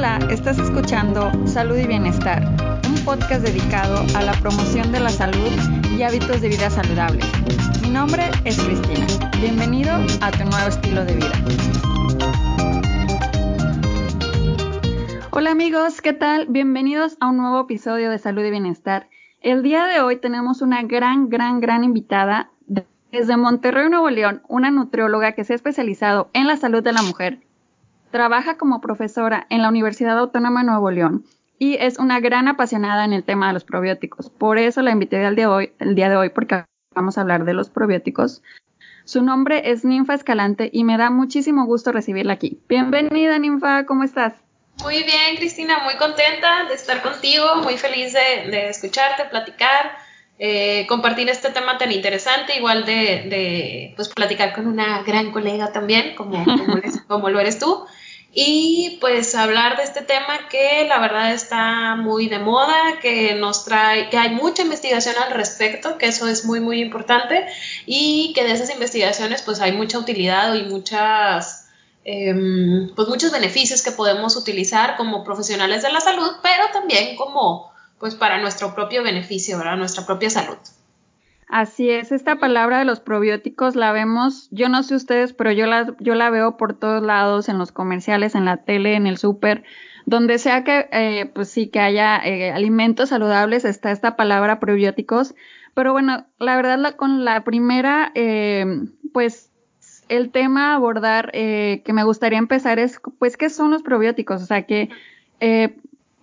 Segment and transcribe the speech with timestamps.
[0.00, 2.42] Hola, estás escuchando Salud y Bienestar,
[2.88, 5.50] un podcast dedicado a la promoción de la salud
[5.94, 7.26] y hábitos de vida saludables.
[7.82, 9.06] Mi nombre es Cristina.
[9.42, 9.92] Bienvenido
[10.22, 11.32] a tu nuevo estilo de vida.
[15.32, 16.46] Hola amigos, ¿qué tal?
[16.48, 19.10] Bienvenidos a un nuevo episodio de Salud y Bienestar.
[19.42, 22.50] El día de hoy tenemos una gran, gran, gran invitada
[23.12, 27.02] desde Monterrey, Nuevo León, una nutrióloga que se ha especializado en la salud de la
[27.02, 27.42] mujer.
[28.10, 31.24] Trabaja como profesora en la Universidad Autónoma de Nuevo León
[31.58, 34.30] y es una gran apasionada en el tema de los probióticos.
[34.30, 37.20] Por eso la invité al día de hoy, el día de hoy porque vamos a
[37.20, 38.42] hablar de los probióticos.
[39.04, 42.60] Su nombre es Ninfa Escalante y me da muchísimo gusto recibirla aquí.
[42.68, 44.34] Bienvenida, Ninfa, ¿cómo estás?
[44.82, 49.92] Muy bien, Cristina, muy contenta de estar contigo, muy feliz de, de escucharte, platicar
[50.42, 56.14] eh, compartir este tema tan interesante, igual de, pues platicar con una gran colega también,
[56.14, 56.42] como,
[57.06, 57.84] como, lo eres tú.
[58.32, 63.64] Y pues hablar de este tema que la verdad está muy de moda, que nos
[63.64, 67.46] trae, que hay mucha investigación al respecto, que eso es muy muy importante
[67.86, 71.68] y que de esas investigaciones pues hay mucha utilidad y muchas
[72.04, 77.72] em, pues muchos beneficios que podemos utilizar como profesionales de la salud, pero también como
[77.98, 79.76] pues para nuestro propio beneficio, ¿verdad?
[79.76, 80.56] Nuestra propia salud.
[81.50, 85.66] Así es, esta palabra de los probióticos la vemos, yo no sé ustedes, pero yo
[85.66, 89.18] la, yo la veo por todos lados, en los comerciales, en la tele, en el
[89.18, 89.64] súper,
[90.06, 95.34] donde sea que, eh, pues sí, que haya eh, alimentos saludables, está esta palabra probióticos.
[95.74, 98.64] Pero bueno, la verdad, con la primera, eh,
[99.12, 99.50] pues
[100.08, 104.40] el tema a abordar que me gustaría empezar es, pues, ¿qué son los probióticos?
[104.40, 104.88] O sea, que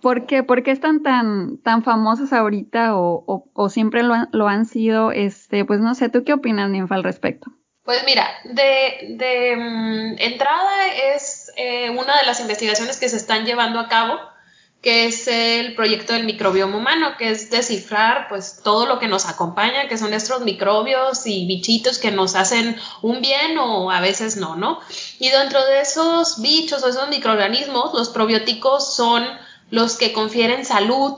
[0.00, 0.42] ¿Por qué?
[0.42, 5.10] ¿Por qué están tan, tan famosas ahorita o, siempre lo han, sido?
[5.10, 7.50] Este, pues no sé, ¿tú qué opinas, Ninfa, al respecto?
[7.88, 13.80] Pues mira, de, mm, entrada es eh, una de las investigaciones que se están llevando
[13.80, 14.18] a cabo,
[14.82, 19.26] que es el proyecto del microbioma humano, que es descifrar pues todo lo que nos
[19.26, 24.36] acompaña, que son nuestros microbios y bichitos que nos hacen un bien o a veces
[24.36, 24.80] no, ¿no?
[25.18, 29.26] Y dentro de esos bichos o esos microorganismos, los probióticos son
[29.70, 31.14] los que confieren salud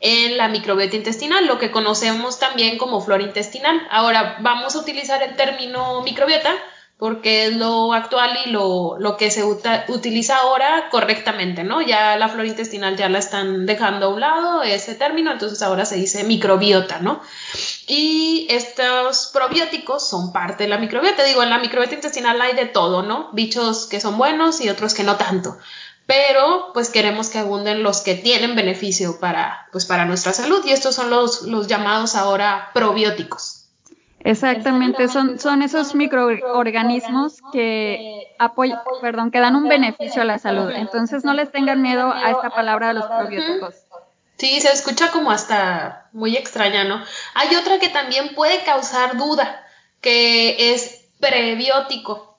[0.00, 3.80] en la microbiota intestinal, lo que conocemos también como flora intestinal.
[3.90, 6.54] Ahora vamos a utilizar el término microbiota
[6.98, 11.82] porque es lo actual y lo, que se utiliza ahora correctamente, ¿no?
[11.82, 15.86] Ya la flora intestinal ya la están dejando a un lado, ese término, entonces ahora
[15.86, 17.20] se dice microbiota, ¿no?
[17.88, 21.24] Y estos probióticos son parte de la microbiota.
[21.24, 23.30] Digo, en la microbiota intestinal hay de todo, ¿no?
[23.32, 25.58] Bichos que son buenos y otros que no tanto
[26.06, 30.72] pero pues queremos que abunden los que tienen beneficio para, pues, para nuestra salud y
[30.72, 33.64] estos son los, los llamados ahora probióticos.
[34.20, 40.70] Exactamente, son, son esos microorganismos que apoyan, perdón, que dan un beneficio a la salud.
[40.70, 43.74] Entonces no les tengan miedo a esta palabra de los probióticos.
[44.38, 47.02] Sí, se escucha como hasta muy extraña, ¿no?
[47.34, 49.66] Hay otra que también puede causar duda,
[50.00, 52.33] que es prebiótico.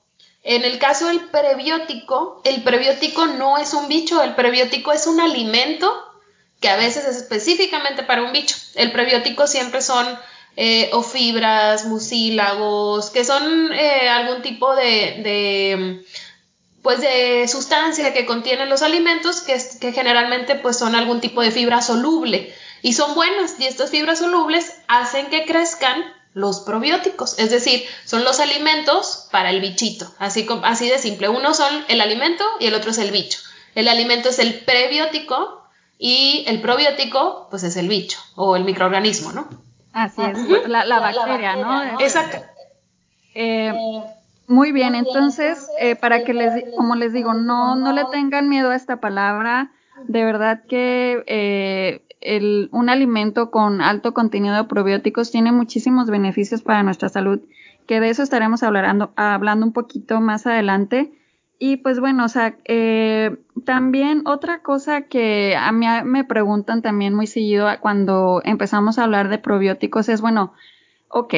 [0.48, 5.20] En el caso del prebiótico, el prebiótico no es un bicho, el prebiótico es un
[5.20, 5.92] alimento
[6.60, 8.54] que a veces es específicamente para un bicho.
[8.76, 10.06] El prebiótico siempre son
[10.54, 16.04] eh, o fibras, mucílagos, que son eh, algún tipo de,
[16.80, 21.50] pues de sustancia que contienen los alimentos que, que, generalmente pues son algún tipo de
[21.50, 26.04] fibra soluble y son buenas y estas fibras solubles hacen que crezcan
[26.36, 31.30] los probióticos, es decir, son los alimentos para el bichito, así, así de simple.
[31.30, 33.38] Uno son el alimento y el otro es el bicho.
[33.74, 35.62] El alimento es el prebiótico
[35.98, 39.48] y el probiótico, pues es el bicho o el microorganismo, ¿no?
[39.94, 41.98] Así es, la, bacteria, ¿no?
[42.00, 42.44] Exacto.
[43.34, 43.72] Eh,
[44.46, 48.72] muy bien, entonces, eh, para que les, como les digo, no, no le tengan miedo
[48.72, 49.70] a esta palabra,
[50.06, 56.62] de verdad que eh, el, un alimento con alto contenido de probióticos tiene muchísimos beneficios
[56.62, 57.40] para nuestra salud,
[57.86, 61.12] que de eso estaremos hablando, hablando un poquito más adelante.
[61.58, 67.14] Y pues bueno, o sea, eh, también otra cosa que a mí me preguntan también
[67.14, 70.52] muy seguido cuando empezamos a hablar de probióticos es, bueno,
[71.08, 71.34] ok,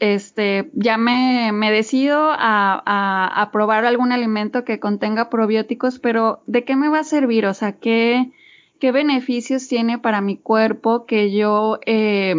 [0.00, 6.40] este, ya me, me decido a, a, a, probar algún alimento que contenga probióticos, pero
[6.46, 7.46] ¿de qué me va a servir?
[7.46, 8.32] O sea, ¿qué,
[8.78, 12.34] qué beneficios tiene para mi cuerpo que yo eh,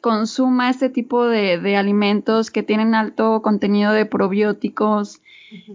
[0.00, 5.20] consuma este tipo de, alimentos que tienen alto contenido de probióticos,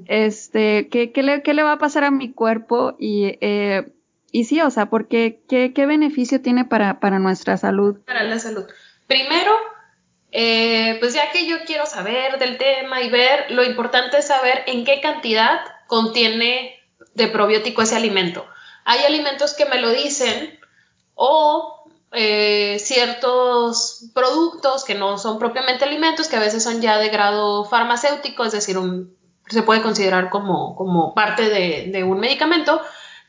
[0.08, 2.96] este, ¿qué, qué, le, ¿qué, le, va a pasar a mi cuerpo?
[3.00, 3.92] Y, eh,
[4.32, 7.98] y sí, o sea, porque ¿qué, qué beneficio tiene para, para nuestra salud?
[8.06, 8.66] Para la salud.
[9.08, 9.52] Primero,
[10.32, 14.64] eh, pues ya que yo quiero saber del tema y ver, lo importante es saber
[14.68, 16.76] en qué cantidad contiene
[17.16, 18.46] de probiótico ese alimento.
[18.90, 20.58] Hay alimentos que me lo dicen
[21.14, 27.10] o eh, ciertos productos que no son propiamente alimentos, que a veces son ya de
[27.10, 28.78] grado farmacéutico, es decir,
[29.50, 32.82] se puede considerar como, como parte de, un medicamento,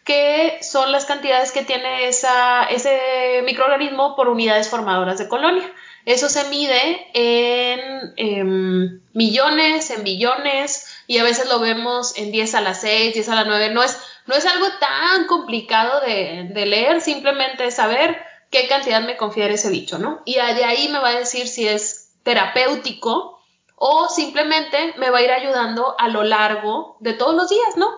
[0.04, 5.68] que son las cantidades que tiene ese microorganismo por unidades formadoras de colonia.
[6.04, 12.54] Eso se mide en, em, millones, en billones, y a veces lo vemos en 10
[12.54, 13.74] a la 6, 10 a la 9.
[13.74, 18.16] No es, no es algo tan complicado de, leer, simplemente saber
[18.50, 20.20] qué cantidad me confiere ese bicho, ¿no?
[20.26, 23.40] Y de ahí me va a decir si es terapéutico
[23.74, 27.88] o simplemente me va a ir ayudando a lo largo de todos los días, ¿no?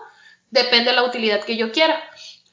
[0.51, 2.01] Depende de la utilidad que yo quiera.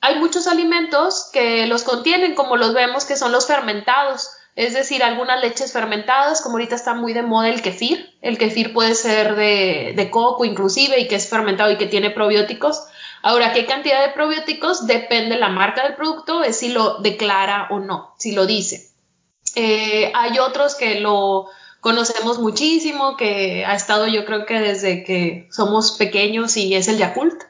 [0.01, 5.05] Hay muchos alimentos que los contienen, como los vemos, que son los fermentados, es decir,
[5.05, 8.13] algunas leches fermentadas, como ahorita está muy de moda el kefir.
[8.23, 12.83] El kefir puede ser de coco inclusive y que es fermentado y que tiene probióticos.
[13.29, 14.87] Ahora, ¿qué cantidad de probióticos?
[14.87, 18.91] Depende la marca del producto, es si lo declara o no, si lo dice.
[19.55, 21.45] Eh, hay otros que lo
[21.81, 26.97] conocemos muchísimo, que ha estado yo creo que desde que somos pequeños y es el
[26.97, 27.43] Yakult,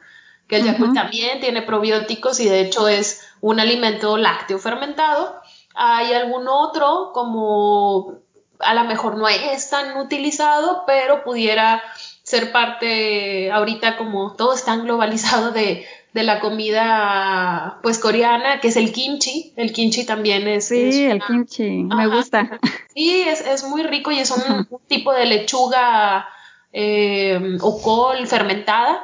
[0.48, 5.40] que el Yakult también tiene probióticos y de hecho es un alimento lácteo fermentado.
[5.76, 8.18] Hay algún otro como
[8.58, 11.80] a lo mejor no es tan utilizado, pero pudiera
[12.28, 18.76] ser parte ahorita como todo es tan globalizado de, la comida pues coreana, que es
[18.76, 19.52] el kimchi.
[19.54, 20.66] El kimchi también es...
[20.66, 22.58] Sí, el kimchi, me gusta.
[22.92, 26.28] Sí, es, muy rico y es un, tipo de lechuga
[26.72, 29.00] eh, o col fermentada.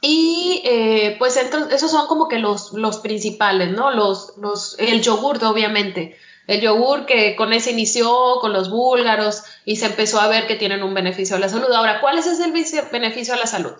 [0.00, 3.92] Y eh, pues esos son como que los, los principales, ¿no?
[3.92, 6.16] Los, los, el yogur, obviamente.
[6.46, 10.56] El yogur que con ese inició, con los búlgaros, y se empezó a ver que
[10.56, 11.72] tienen un beneficio a la salud.
[11.72, 12.50] Ahora, ¿cuál es ese
[12.92, 13.74] beneficio a la salud?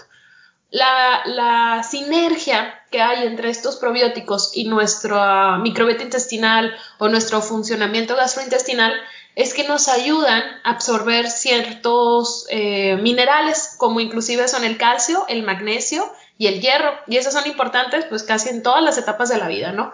[0.70, 8.16] La, la sinergia que hay entre estos probióticos y nuestra microbiota intestinal o nuestro funcionamiento
[8.16, 8.92] gastrointestinal
[9.36, 15.42] es que nos ayudan a absorber ciertos eh, minerales, como inclusive son el calcio, el
[15.42, 16.92] magnesio y el hierro.
[17.08, 19.92] Y esos son importantes pues casi en todas las etapas de la vida, ¿no?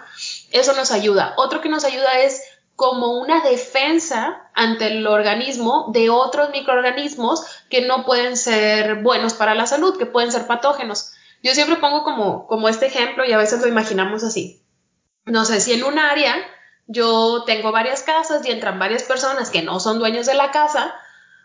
[0.51, 1.35] Eso nos ayuda.
[1.37, 2.43] Otro que nos ayuda es
[2.81, 9.55] como una defensa ante el organismo de otros microorganismos que no pueden ser buenos para
[9.55, 11.13] la salud, que pueden ser patógenos.
[11.43, 14.63] Yo siempre pongo como, como este ejemplo y a veces lo imaginamos así.
[15.27, 16.35] No sé, si en un área
[16.87, 20.95] yo tengo varias casas y entran varias personas que no son dueños de la casa,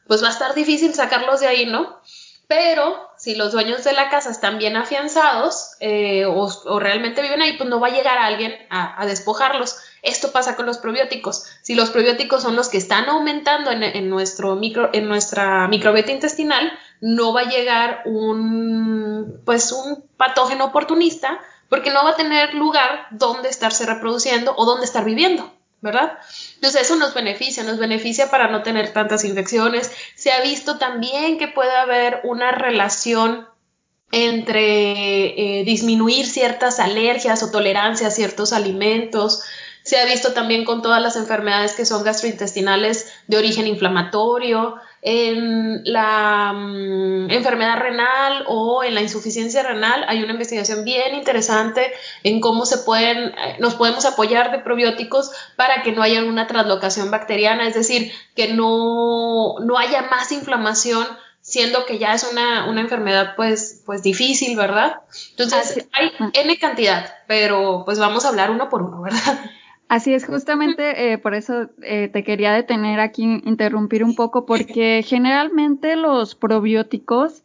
[0.07, 1.99] pues va a estar difícil sacarlos de ahí, ¿no?
[2.47, 7.57] Pero si los dueños de la casa están bien afianzados eh, o, realmente viven ahí,
[7.57, 9.77] pues no va a llegar alguien a, despojarlos.
[10.03, 11.43] Esto pasa con los probióticos.
[11.63, 16.71] Si los probióticos son los que están aumentando en, nuestro micro, en nuestra microbiota intestinal,
[17.01, 23.07] no va a llegar un, pues un patógeno oportunista porque no va a tener lugar
[23.09, 25.51] donde estarse reproduciendo o donde estar viviendo.
[25.85, 26.17] ¿Verdad?
[26.55, 29.91] Entonces eso nos beneficia, nos beneficia para no tener tantas infecciones.
[30.15, 33.47] Se ha visto también que puede haber una relación
[34.11, 39.43] entre eh, disminuir ciertas alergias o tolerancia a ciertos alimentos.
[39.83, 44.75] Se ha visto también con todas las enfermedades que son gastrointestinales de origen inflamatorio
[45.07, 51.93] en la mm, enfermedad renal o en la insuficiencia renal hay una investigación bien interesante
[52.23, 56.47] en cómo se pueden, eh, nos podemos apoyar de probióticos para que no haya una
[56.47, 61.05] translocación bacteriana, es decir, que no, no haya más inflamación
[61.39, 65.01] siendo que ya es una, una enfermedad pues, pues difícil, ¿verdad?
[65.29, 69.39] Entonces hay N cantidad, pero pues vamos a hablar uno por uno, ¿verdad?
[69.87, 75.03] Así es, justamente eh, por eso eh, te quería detener aquí, interrumpir un poco, porque
[75.05, 77.43] generalmente los probióticos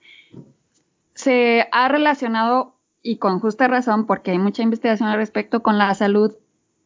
[1.15, 5.95] se ha relacionado, y con justa razón, porque hay mucha investigación al respecto, con la
[5.95, 6.35] salud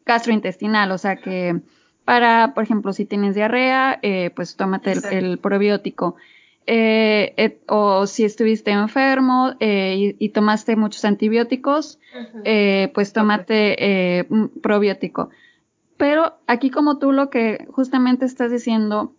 [0.07, 1.61] gastrointestinal, o sea que
[2.05, 6.17] para, por ejemplo, si tienes diarrea, eh, pues tómate el, probiótico.
[7.69, 11.99] O si estuviste enfermo y, tomaste muchos antibióticos,
[12.95, 15.31] pues tómate un probiótico.
[15.97, 19.15] Pero aquí como tú lo que justamente estás diciendo,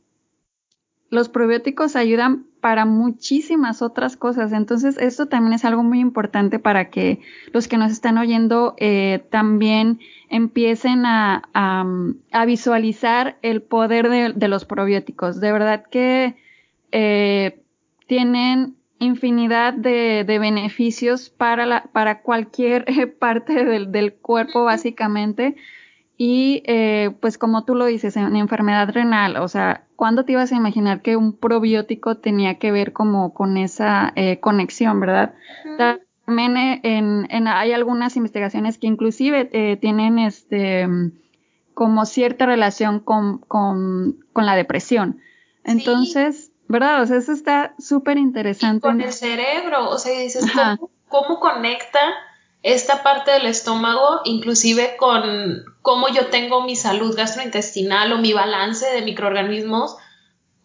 [1.10, 4.52] los probióticos ayudan para muchísimas otras cosas.
[4.52, 7.20] Entonces, esto también es algo muy importante para que
[7.54, 10.00] los que nos están oyendo eh, también
[10.30, 11.44] empiecen a,
[12.48, 15.40] visualizar el poder de, los probióticos.
[15.40, 16.36] De verdad que
[16.92, 17.62] eh,
[18.08, 22.86] tienen infinidad de, beneficios para, la, para cualquier
[23.20, 25.56] parte del, del cuerpo, básicamente.
[26.18, 30.51] Y eh, pues como tú lo dices, en enfermedad renal, o sea, ¿cuándo te ibas
[30.51, 35.34] a imaginar que un probiótico tenía que ver como con esa eh, conexión, verdad?
[36.25, 40.88] también en, hay algunas investigaciones que inclusive eh, tienen este
[41.75, 45.20] como cierta relación con, con, con la depresión.
[45.63, 47.01] Entonces, ¿verdad?
[47.01, 48.81] O sea, eso está súper interesante.
[48.81, 52.00] con el cerebro, o sea, dices, ¿cómo, ¿cómo, conecta
[52.63, 58.86] esta parte del estómago, inclusive con cómo yo tengo mi salud gastrointestinal o mi balance
[58.86, 59.98] de microorganismos?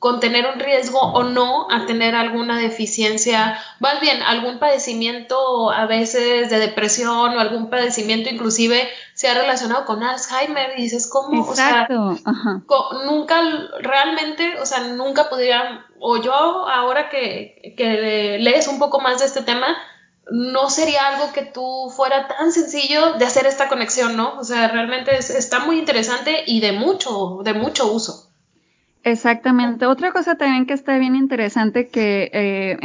[0.01, 5.85] con tener un riesgo o no a tener alguna deficiencia, más bien algún padecimiento a
[5.85, 8.89] veces de depresión o algún padecimiento inclusive
[9.21, 11.47] se ha relacionado con Alzheimer y dices, ¿cómo?
[11.51, 12.17] Exacto.
[13.05, 13.43] nunca
[13.81, 19.27] realmente, o sea, nunca podría, o yo ahora que, que lees un poco más de
[19.27, 19.77] este tema,
[20.31, 24.39] no sería algo que tú fuera tan sencillo de hacer esta conexión, ¿no?
[24.39, 28.31] O sea, realmente está muy interesante y de mucho, de mucho uso.
[29.03, 29.85] Exactamente.
[29.85, 32.79] Otra cosa también que está bien interesante que eh,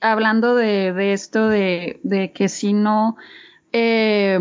[0.00, 3.18] hablando de, esto de, que si no
[3.72, 4.38] eh,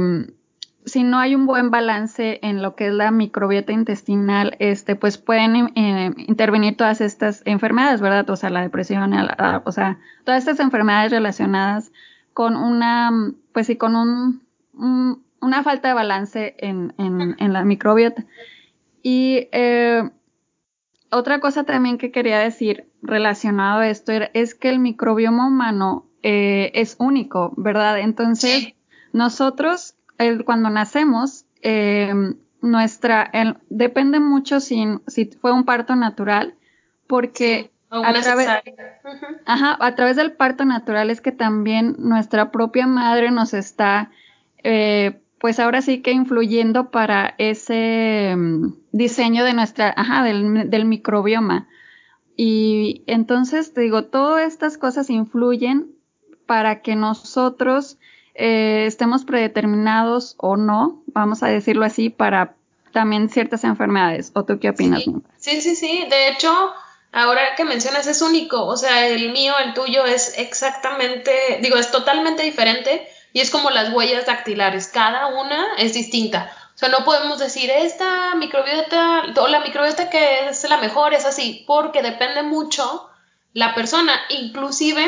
[0.86, 5.18] si no hay un buen balance en lo que es la microbiota intestinal, este, pues
[5.18, 8.30] pueden eh, intervenir todas estas enfermedades, ¿verdad?
[8.30, 9.14] O sea, la depresión,
[9.66, 11.92] o sea, todas estas enfermedades relacionadas
[12.34, 13.12] con una,
[13.52, 14.42] pues sí, con un,
[15.42, 18.26] una falta de balance en, en, en la microbiota.
[19.02, 20.10] Y eh,
[21.12, 26.72] otra cosa también que quería decir relacionado a esto es que el microbioma humano eh,
[26.74, 28.00] es único, ¿verdad?
[28.00, 28.74] Entonces,
[29.14, 29.96] nosotros
[30.46, 32.14] cuando nacemos, eh,
[32.62, 33.32] nuestra,
[33.70, 36.56] depende mucho si, si fue un parto natural,
[37.08, 38.48] porque a, través,
[39.46, 44.12] ajá, a través del parto natural es que también nuestra propia madre nos está
[44.64, 51.68] eh, pues ahora sí que influyendo para ese mm, diseño de nuestra, ajá, del, microbioma.
[52.36, 55.92] Y entonces, te digo, todas estas cosas influyen
[56.48, 58.00] para que nosotros
[58.36, 62.54] eh, estemos predeterminados o no, vamos a decirlo así, para
[62.92, 64.32] también ciertas enfermedades.
[64.34, 65.04] ¿O tú qué opinas?
[65.38, 66.06] Sí, sí, sí.
[66.10, 66.74] De hecho,
[67.12, 68.66] ahora que mencionas es único.
[68.66, 73.70] O sea, el mío, el tuyo es exactamente, digo, es totalmente diferente y es como
[73.70, 76.52] las huellas dactilares, cada una es distinta.
[76.74, 81.26] O sea, no podemos decir esta microbiota o la microbiota que es la mejor es
[81.26, 83.10] así, porque depende mucho
[83.54, 85.06] la persona, inclusive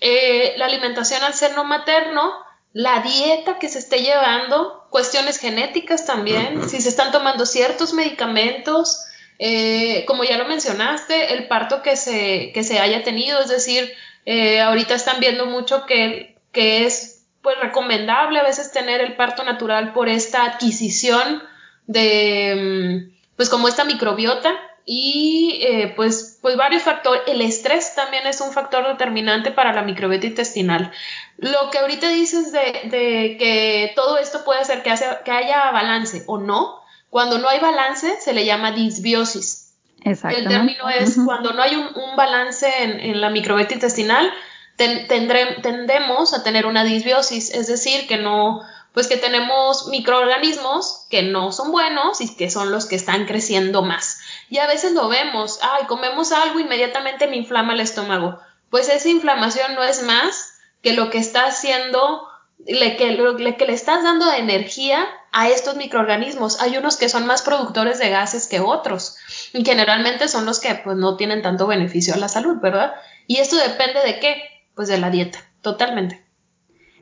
[0.00, 2.32] eh, la alimentación al ser no materno,
[2.72, 9.04] la dieta que se esté llevando, cuestiones genéticas también, si se están tomando ciertos medicamentos,
[9.38, 13.92] eh, como ya lo mencionaste, el parto que se, que se haya tenido, es decir,
[14.24, 19.42] eh, ahorita están viendo mucho que, que es pues recomendable a veces tener el parto
[19.42, 21.42] natural por esta adquisición
[21.86, 27.22] de mm, pues como esta microbiota y eh, pues, pues varios factores.
[27.26, 30.92] El estrés también es un factor determinante para la microbiota intestinal.
[31.38, 34.92] Lo que ahorita dices de, de que todo esto puede hacer que,
[35.24, 39.74] que, haya balance o no, cuando no hay balance se le llama disbiosis.
[40.04, 44.32] El término es cuando no hay un, un balance en, en la microbiota intestinal,
[44.76, 48.62] tendemos a tener una disbiosis, es decir, que no,
[48.92, 53.82] pues que tenemos microorganismos que no son buenos y que son los que están creciendo
[53.82, 54.20] más.
[54.52, 58.38] Y a veces lo vemos, ay, comemos algo, inmediatamente me inflama el estómago.
[58.68, 62.28] Pues esa inflamación no es más que lo que está haciendo,
[62.66, 63.16] le, que,
[63.56, 66.60] que le estás dando energía a estos microorganismos.
[66.60, 69.16] Hay unos que son más productores de gases que otros
[69.54, 72.92] y generalmente son los que pues no tienen tanto beneficio a la salud, ¿verdad?
[73.26, 74.52] Y esto depende de qué?
[74.74, 76.22] pues de la dieta, totalmente.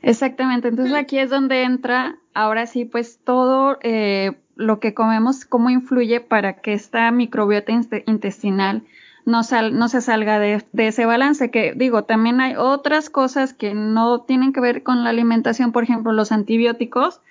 [0.01, 5.69] Exactamente, entonces aquí es donde entra ahora sí pues todo eh, lo que comemos, cómo
[5.69, 7.71] influye para que esta microbiota
[8.05, 8.83] intestinal
[9.25, 13.73] no, sal, no se salga de, ese balance, que digo, también hay otras cosas que
[13.73, 17.21] no tienen que ver con la alimentación, por ejemplo, los antibióticos,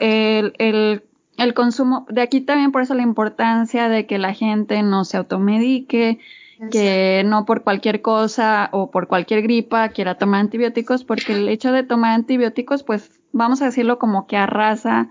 [0.00, 1.02] el, el,
[1.38, 5.16] el consumo, de aquí también por eso la importancia de que la gente no se
[5.16, 6.20] automedique,
[6.70, 11.72] que no por cualquier cosa o por cualquier gripa quiera tomar antibióticos, porque el hecho
[11.72, 15.10] de tomar antibióticos, pues vamos a decirlo como que arrasa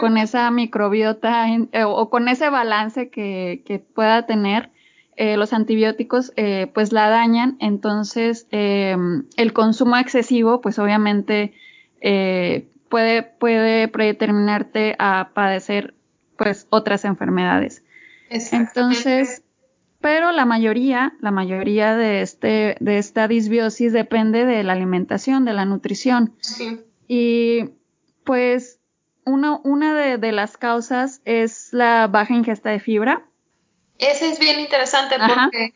[0.00, 4.70] con esa microbiota eh, o con ese balance que, que pueda tener.
[5.16, 11.52] Eh, los antibióticos eh, pues la dañan, entonces el consumo excesivo pues obviamente
[12.88, 15.94] puede, puede predeterminarte a padecer
[16.38, 17.84] pues otras enfermedades.
[18.30, 19.42] Entonces,
[20.02, 25.52] pero la mayoría, la mayoría de, este, de esta disbiosis depende de la alimentación, de
[25.54, 26.36] la nutrición.
[26.40, 26.80] Sí.
[27.08, 27.70] Y
[28.24, 28.80] pues
[29.24, 33.24] una, una de, las causas es la baja ingesta de fibra.
[33.98, 35.74] Ese es bien interesante porque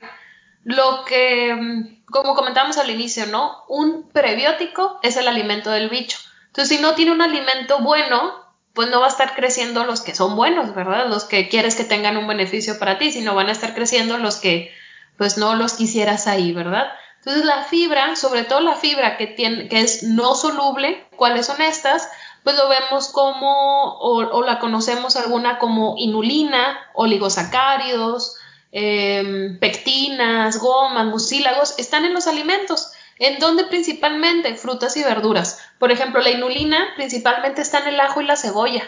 [0.64, 3.64] lo que, mm, como comentamos al inicio, ¿no?
[3.68, 6.18] Un prebiótico es el alimento del bicho.
[6.48, 8.45] Entonces, si no tiene un alimento bueno,
[8.76, 11.08] pues no va a estar creciendo los que son buenos, ¿verdad?
[11.08, 14.36] Los que quieres que tengan un beneficio para ti, sino van a estar creciendo los
[14.36, 14.70] que,
[15.16, 16.88] pues no los quisieras ahí, ¿verdad?
[17.20, 21.60] Entonces, la fibra, sobre todo la fibra que, tiene, que es no soluble, ¿cuáles son
[21.62, 22.08] estas?
[22.44, 28.36] Pues lo vemos como, o, la conocemos alguna como inulina, oligosacáridos,
[28.72, 32.92] em, pectinas, gomas, mucílagos, están en los alimentos.
[33.18, 34.54] ¿En dónde principalmente?
[34.56, 35.60] Frutas y verduras.
[35.78, 38.82] Por ejemplo, la inulina principalmente está en el ajo y la cebolla.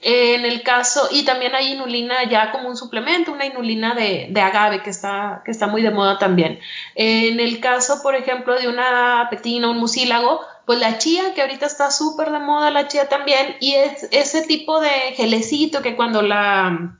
[0.00, 4.80] En el caso, y también hay inulina ya como un suplemento, una inulina de, agave
[4.82, 6.60] que está, que está muy de moda también.
[6.94, 11.66] En el caso, por ejemplo, de una petina, un mucílago, pues la chía, que ahorita
[11.66, 16.22] está súper de moda, la chía también, y es ese tipo de gelecito que cuando
[16.22, 16.96] la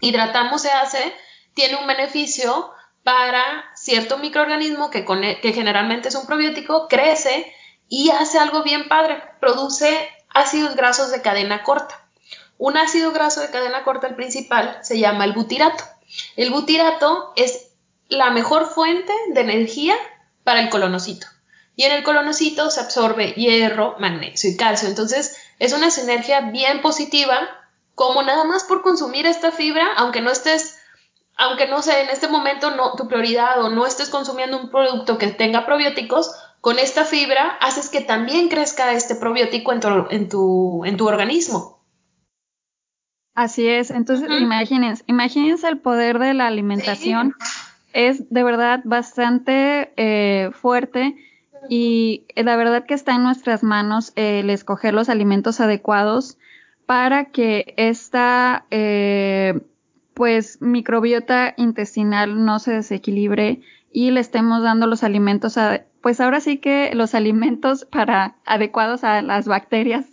[0.00, 1.14] hidratamos se hace,
[1.54, 2.72] tiene un beneficio
[3.04, 7.52] para cierto microorganismo que, e, que generalmente es un probiótico, crece
[7.88, 12.00] y hace algo bien padre, produce ácidos grasos de cadena corta.
[12.56, 15.82] Un ácido graso de cadena corta, el principal, se llama el butirato.
[16.36, 17.70] El butirato es
[18.08, 19.96] la mejor fuente de energía
[20.44, 21.26] para el colonocito.
[21.74, 24.88] Y en el colonocito se absorbe hierro, magnesio y calcio.
[24.88, 27.40] Entonces es una sinergia bien positiva,
[27.96, 30.79] como nada más por consumir esta fibra, aunque no estés
[31.40, 35.16] aunque no sé, en este momento no, tu prioridad o no estés consumiendo un producto
[35.16, 40.28] que tenga probióticos, con esta fibra haces que también crezca este probiótico en tu, en
[40.28, 41.80] tu, en tu organismo.
[43.34, 47.34] Así es, entonces imagínense, imagínense el poder de la alimentación,
[47.94, 51.16] es de verdad bastante eh, fuerte
[51.70, 56.36] y la verdad que está en nuestras manos el escoger los alimentos adecuados
[56.84, 59.60] para que esta eh,
[60.14, 63.60] pues microbiota intestinal no se desequilibre
[63.92, 69.04] y le estemos dando los alimentos, a, pues ahora sí que los alimentos para adecuados
[69.04, 70.06] a las bacterias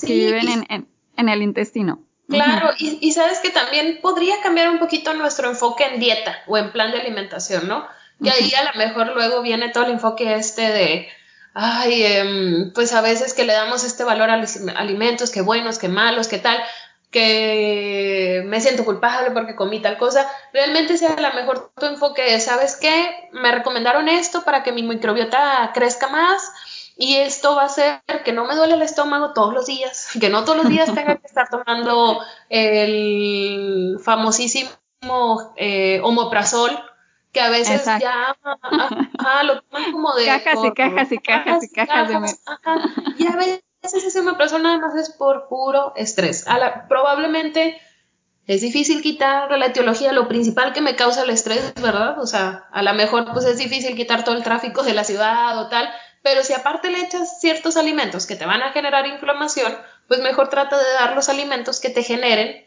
[0.00, 2.00] que viven en, en, el intestino.
[2.28, 6.72] Claro, y, sabes que también podría cambiar un poquito nuestro enfoque en dieta o en
[6.72, 7.86] plan de alimentación, ¿no?
[8.20, 11.08] Y ahí a lo mejor luego viene todo el enfoque este de,
[11.52, 15.78] ay, em, pues a veces que le damos este valor a los alimentos, que buenos,
[15.78, 16.58] que malos, que tal,
[17.14, 22.40] que me siento culpable porque comí tal cosa, realmente sea a lo mejor tu enfoque
[22.40, 23.28] ¿sabes qué?
[23.30, 26.52] Me recomendaron esto para que mi microbiota crezca más
[26.96, 30.28] y esto va a hacer que no me duele el estómago todos los días, que
[30.28, 34.72] no todos los días tenga que estar tomando el famosísimo
[35.56, 36.72] eh, omoprazol,
[37.30, 38.36] que a veces ya
[39.44, 40.26] lo toman como de...
[40.26, 43.14] Cajas y cajas y cajas y cajas, de...
[43.18, 46.44] y a veces ese omeprazol nada más es por puro estrés.
[46.88, 47.80] probablemente
[48.46, 52.18] es difícil quitar la etiología, lo principal que me causa el estrés, ¿verdad?
[52.20, 55.58] O sea, a lo mejor pues es difícil quitar todo el tráfico de la ciudad
[55.58, 55.90] o tal,
[56.22, 59.74] pero si aparte le echas ciertos alimentos que te van a generar inflamación,
[60.08, 62.64] pues mejor trata de dar los alimentos que te generen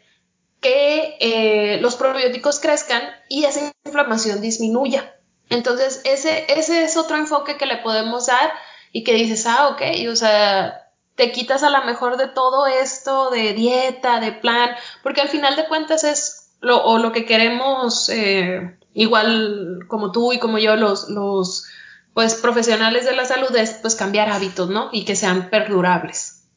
[0.60, 5.14] que eh, los probióticos crezcan y esa inflamación disminuya.
[5.50, 8.52] Entonces, ese, ese es otro enfoque que le podemos dar
[8.92, 10.87] y que dices, ah, ok, o sea,
[11.18, 14.70] te quitas a lo mejor de todo esto de dieta, de plan,
[15.02, 20.32] porque al final de cuentas es lo, o lo que queremos, eh, igual como tú
[20.32, 21.66] y como yo, los, los
[22.14, 24.90] pues profesionales de la salud es pues cambiar hábitos, ¿no?
[24.92, 26.48] Y que sean perdurables.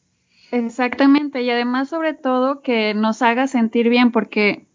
[0.52, 4.68] Exactamente, y además sobre todo que nos haga sentir bien, porque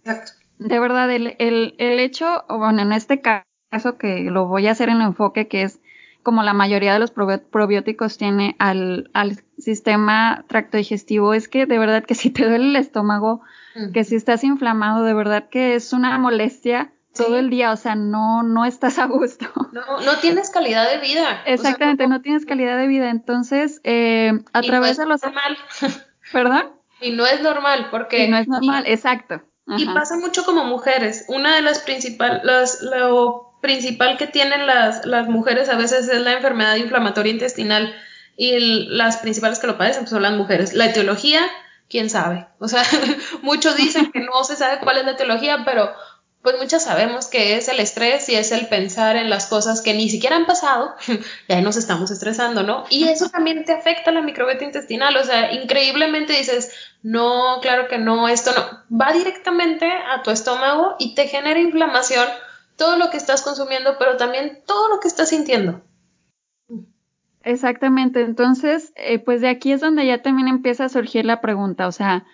[0.59, 4.89] de verdad el, el, el hecho, bueno, en este caso que lo voy a hacer
[4.89, 5.79] en el enfoque que es
[6.27, 11.79] como la mayoría de los probióticos tiene al, al sistema tracto digestivo, es que de
[11.79, 13.39] verdad que si te duele el estómago,
[13.93, 17.95] que si estás inflamado, de verdad que es una molestia todo el día, o sea,
[17.95, 19.45] no, no estás a gusto.
[19.71, 21.43] No, no tienes calidad de vida.
[21.45, 23.09] Exactamente, no, tienes calidad de vida.
[23.09, 25.23] Entonces, eh, a través de los...
[25.23, 25.57] Normal.
[26.33, 26.73] ¿Perdón?
[26.99, 28.25] Y no es normal, porque...
[28.25, 29.43] Y no es normal, exacto.
[29.77, 31.23] Y pasa mucho como mujeres.
[31.29, 36.21] Una de las principales, las, lo principal que tienen las, las mujeres a veces es
[36.21, 37.95] la enfermedad inflamatoria intestinal
[38.35, 40.73] y las principales que lo padecen pues, son las mujeres.
[40.73, 41.41] La etiología,
[41.89, 42.47] quién sabe.
[42.59, 42.83] O sea,
[43.41, 45.91] muchos dicen que no se sabe cuál es la etiología, pero
[46.43, 49.93] pues muchas sabemos que es el estrés y es el pensar en las cosas que
[49.93, 50.95] ni siquiera han pasado
[51.47, 52.85] y ahí nos estamos estresando, ¿no?
[52.89, 56.71] Y eso también te afecta a la microbiota intestinal, o sea, increíblemente dices,
[57.03, 62.25] no, claro que no, esto no, va directamente a tu estómago y te genera inflamación
[62.77, 65.81] todo lo que estás consumiendo, pero también todo lo que estás sintiendo.
[67.43, 71.87] Exactamente, entonces, eh, pues de aquí es donde ya también empieza a surgir la pregunta,
[71.87, 72.25] o sea,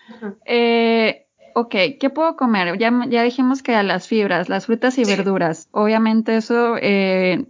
[0.46, 2.78] eh, ok, ¿qué puedo comer?
[2.78, 5.68] Ya, ya dijimos que a las fibras, las frutas y verduras.
[5.72, 7.46] Obviamente eso eh,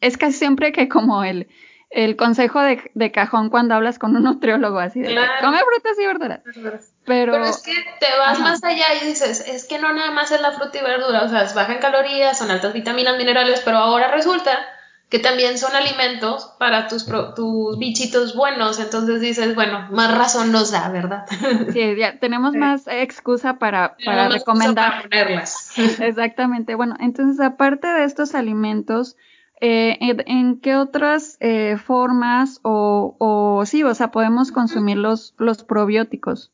[0.00, 1.48] es casi siempre que como el,
[1.90, 6.06] el consejo de, de, cajón cuando hablas con un nutriólogo así de come frutas y
[6.06, 6.94] verduras.
[7.08, 10.30] Pero, Pero, es que te vas más allá y dices, es que no nada más
[10.30, 13.62] es la fruta y verdura, o sea, es baja en calorías, son altas vitaminas, minerales,
[13.64, 14.58] pero ahora resulta
[15.08, 20.70] que también son alimentos para tus, tus bichitos buenos, entonces dices, bueno, más razón nos
[20.70, 21.24] da, ¿verdad?
[21.72, 25.08] Sí, ya tenemos más excusa para, para recomendar.
[25.08, 25.44] Para.
[26.00, 29.16] Exactamente, bueno, entonces aparte de estos alimentos,
[29.62, 35.64] eh, ¿en, qué otras eh, formas o, o, sí, o sea, podemos consumir los, los
[35.64, 36.52] probióticos?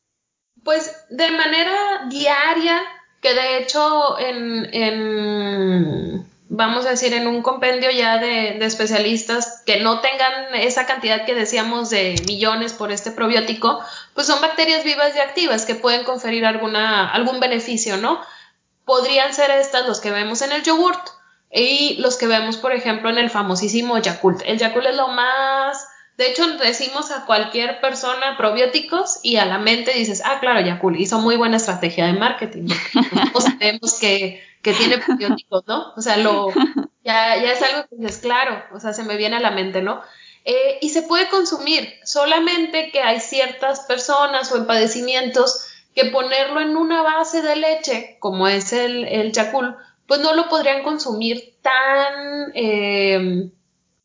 [0.64, 2.82] Pues de manera diaria,
[3.20, 9.62] que de hecho en, en vamos a decir, en un compendio ya de, de, especialistas
[9.66, 13.80] que no tengan esa cantidad que decíamos de millones por este probiótico,
[14.14, 18.20] pues son bacterias vivas y activas que pueden conferir alguna, algún beneficio, ¿no?
[18.84, 21.08] Podrían ser estas los que vemos en el yogurt
[21.50, 24.42] y los que vemos, por ejemplo, en el famosísimo Yakult.
[24.44, 25.86] El Yakult es lo más...
[26.16, 31.00] De hecho, decimos a cualquier persona probióticos y a la mente dices, ah, claro, Yakult
[31.00, 32.68] hizo muy buena estrategia de marketing.
[33.32, 35.92] Todos sabemos que que tiene probióticos, ¿no?
[35.94, 36.48] O sea, lo,
[37.04, 39.82] ya, ya es algo que dices, claro, o sea, se me viene a la mente,
[39.82, 40.00] ¿no?
[40.44, 46.60] Eh, y se puede consumir, solamente que hay ciertas personas o en padecimientos que ponerlo
[46.60, 51.54] en una base de leche, como es el, el Yakult, pues no lo podrían consumir
[51.62, 53.50] tan, eh,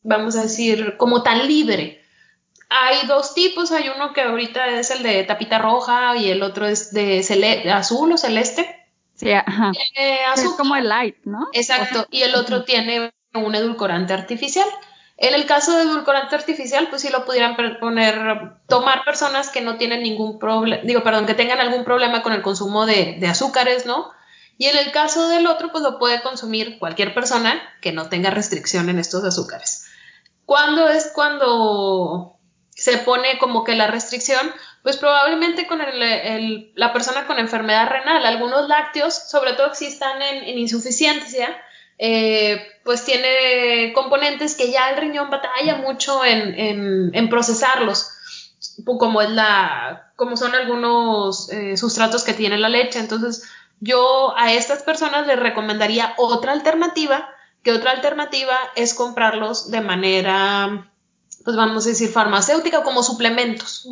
[0.02, 1.99] vamos a decir, como tan libre.
[2.70, 6.66] Hay dos tipos, hay uno que ahorita es el de tapita roja y el otro
[6.66, 8.80] es de azul o celeste.
[9.16, 9.72] Sí, ajá.
[9.96, 11.48] es como el light, ¿no?
[11.52, 12.06] Exacto.
[12.10, 14.66] Y el otro tiene un edulcorante artificial.
[15.18, 19.76] En el caso de edulcorante artificial, pues sí lo pudieran poner, tomar personas que no
[19.76, 23.84] tienen ningún problema, digo, perdón, que tengan algún problema con el consumo de, de, azúcares,
[23.84, 24.10] ¿no?
[24.56, 28.30] Y en el caso del otro, pues lo puede consumir cualquier persona que no tenga
[28.30, 29.86] restricción en estos azúcares.
[30.46, 32.39] ¿Cuándo es cuando
[32.80, 34.50] se pone como que la restricción?
[34.82, 35.80] Pues probablemente con
[36.74, 41.54] la persona con enfermedad renal, algunos lácteos, sobre todo si están en, insuficiencia,
[41.98, 48.08] eh, pues tiene componentes que ya el riñón batalla mucho en, procesarlos,
[48.86, 52.98] como son algunos eh, sustratos que tiene la leche.
[52.98, 53.46] Entonces,
[53.80, 57.28] yo a estas personas les recomendaría otra alternativa,
[57.62, 60.90] que otra alternativa es comprarlos de manera,
[61.44, 63.86] pues vamos a decir, farmacéutica como suplementos.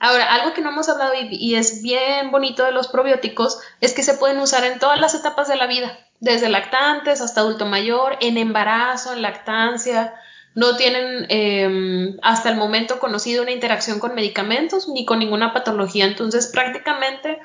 [0.00, 4.02] Ahora, algo que no hemos hablado y, es bien bonito de los probióticos es que
[4.02, 8.18] se pueden usar en todas las etapas de la vida, desde lactantes hasta adulto mayor,
[8.20, 10.14] en embarazo, en lactancia.
[10.54, 16.04] No tienen em, hasta el momento conocido una interacción con medicamentos ni con ninguna patología.
[16.04, 17.38] Entonces, prácticamente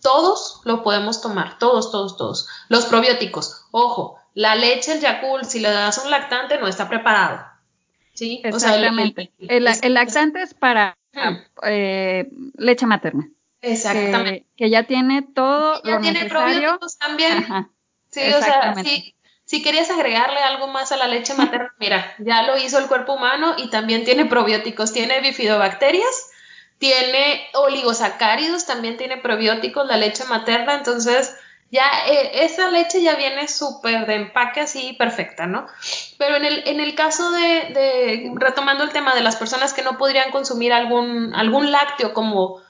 [0.00, 2.48] todos lo podemos tomar, todos, todos, todos.
[2.68, 7.51] Los probióticos, ojo, la leche, el Yakult, si le das un lactante, no está preparado.
[8.14, 8.40] ¿Sí?
[8.44, 9.32] Exactamente.
[9.38, 10.96] el, lactante es para
[11.62, 13.28] eh, leche materna.
[13.60, 14.46] Exactamente.
[14.56, 17.46] Que, ya tiene todo ya tiene probióticos también.
[18.10, 18.74] sí, o sea,
[19.44, 23.14] si, querías agregarle algo más a la leche materna, mira, ya lo hizo el cuerpo
[23.14, 26.30] humano y también tiene probióticos, tiene bifidobacterias,
[26.78, 31.36] tiene oligosacáridos, también tiene probióticos la leche materna, entonces
[31.72, 35.66] ya eh, esa leche ya viene súper de empaque así perfecta, ¿no?
[36.18, 39.96] Pero en el, en el caso de, retomando el tema de las personas que no
[39.96, 42.60] podrían consumir algún, algún lácteo como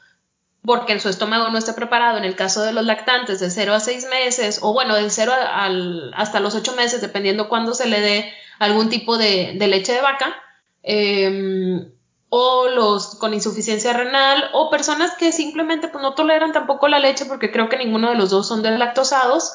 [0.64, 3.74] porque en su estómago no está preparado, en el caso de los lactantes de 0
[3.74, 7.88] a 6 meses, o bueno, de 0 al, hasta los 8 meses, dependiendo cuándo se
[7.88, 10.36] le dé algún tipo de, de leche de vaca,
[10.84, 11.90] eh,
[12.34, 17.26] o los con insuficiencia renal o personas que simplemente pues, no toleran tampoco la leche
[17.26, 19.52] porque creo que ninguno de los dos son deslactosados,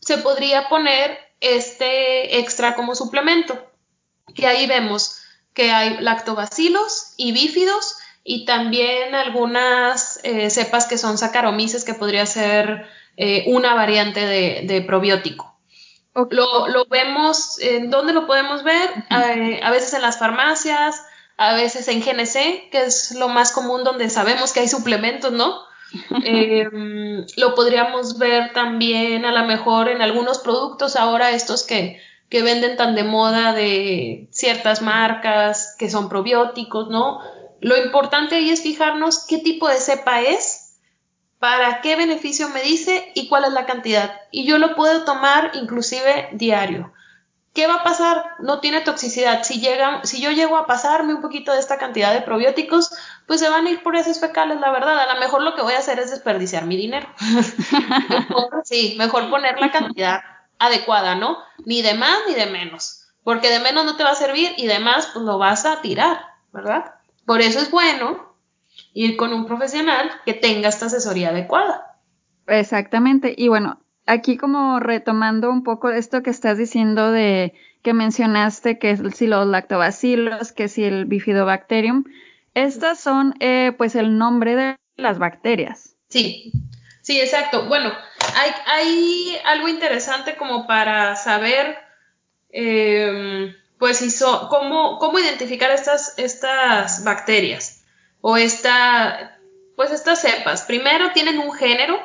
[0.00, 3.56] se podría poner este extra como suplemento.
[4.34, 5.20] Y ahí vemos
[5.54, 12.26] que hay lactobacilos y bífidos y también algunas eh, cepas que son saccharomyces que podría
[12.26, 15.60] ser eh, una variante de, probiótico.
[16.30, 18.90] Lo, lo, vemos, ¿en dónde lo podemos ver?
[19.10, 21.05] Eh, a veces en las farmacias,
[21.36, 25.66] a veces en GNC, que es lo más común donde sabemos que hay suplementos, ¿no?
[26.24, 32.42] Em, lo podríamos ver también a lo mejor en algunos productos ahora estos que, que
[32.42, 37.20] venden tan de moda de ciertas marcas que son probióticos, ¿no?
[37.60, 40.78] Lo importante ahí es fijarnos qué tipo de cepa es,
[41.38, 44.20] para qué beneficio me dice y cuál es la cantidad.
[44.30, 46.92] Y yo lo puedo tomar inclusive diario.
[47.56, 48.22] ¿Qué va a pasar?
[48.38, 49.42] No tiene toxicidad.
[49.42, 52.92] Si, llega, si yo llego a pasarme un poquito de esta cantidad de probióticos,
[53.26, 55.00] pues se van a ir por esos fecales, la verdad.
[55.00, 57.08] A lo mejor lo que voy a hacer es desperdiciar mi dinero.
[58.64, 60.20] sí, mejor poner la cantidad
[60.58, 61.38] adecuada, ¿no?
[61.64, 63.06] Ni de más ni de menos.
[63.24, 65.80] Porque de menos no te va a servir y de más, pues lo vas a
[65.80, 66.20] tirar,
[66.52, 66.96] ¿verdad?
[67.24, 68.34] Por eso es bueno
[68.92, 71.96] ir con un profesional que tenga esta asesoría adecuada.
[72.46, 73.34] Exactamente.
[73.34, 78.96] Y bueno, aquí como retomando un poco esto que estás diciendo de que mencionaste, que
[79.12, 82.04] si los lactobacilos, que si el bifidobacterium,
[82.54, 85.96] estas son eh, pues el nombre de las bacterias.
[86.08, 86.52] Sí,
[87.02, 87.66] sí, exacto.
[87.68, 87.92] Bueno,
[88.34, 91.76] hay, hay algo interesante como para saber
[92.50, 97.84] em, pues cómo, cómo identificar estas, estas bacterias
[98.20, 99.38] o esta,
[99.76, 100.62] pues estas cepas.
[100.62, 102.00] Primero tienen un género,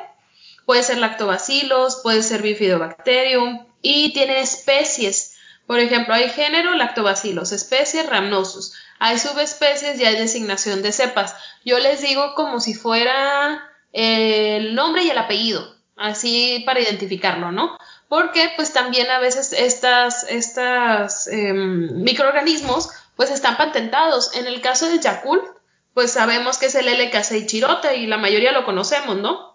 [0.66, 5.36] puede ser lactobacilos, puede ser bifidobacterium y tiene especies.
[5.66, 8.74] Por ejemplo, hay género lactobacilos, especies rhamnosus.
[8.98, 11.34] Hay subespecies y hay designación de cepas.
[11.64, 17.76] Yo les digo como si fuera el nombre y el apellido, así para identificarlo, ¿no?
[18.08, 24.34] Porque pues también a veces estas, estas em, microorganismos pues están patentados.
[24.34, 25.44] En el caso del Yakult,
[25.94, 29.51] pues sabemos que es el LK6 chirote y la mayoría lo conocemos, ¿no?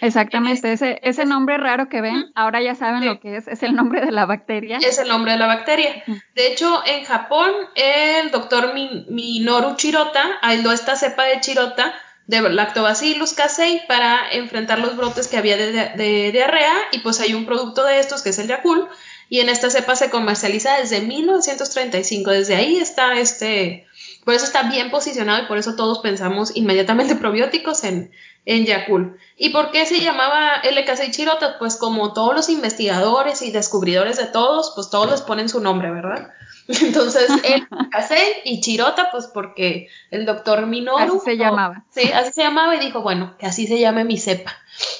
[0.00, 3.74] Exactamente, ese, ese nombre raro que ven, ahora ya saben lo que es, es el
[3.74, 4.78] nombre de la bacteria.
[4.78, 6.02] Es el nombre de la bacteria.
[6.34, 11.94] De hecho, en Japón, el doctor Minoru Chirota aisló esta cepa de chirota
[12.30, 17.44] de Lactobacillus casei para enfrentar los brotes que había de, diarrea y pues hay un
[17.44, 18.88] producto de estos que es el Yakult
[19.28, 23.86] y en esta cepa se comercializa desde 1935, desde ahí está este,
[24.24, 28.12] por eso está bien posicionado y por eso todos pensamos inmediatamente probióticos en,
[28.46, 29.16] en Yakult.
[29.36, 31.58] ¿Y por qué se llamaba LK6 Chirota?
[31.58, 35.90] Pues como todos los investigadores y descubridores de todos, pues todos les ponen su nombre,
[35.90, 36.30] ¿verdad?
[36.68, 41.16] Entonces, LK6 y Chirota, pues porque el doctor Minoru...
[41.16, 41.84] Así se llamaba.
[41.90, 44.52] Sí, así se llamaba y dijo, bueno, que así se llame mi cepa.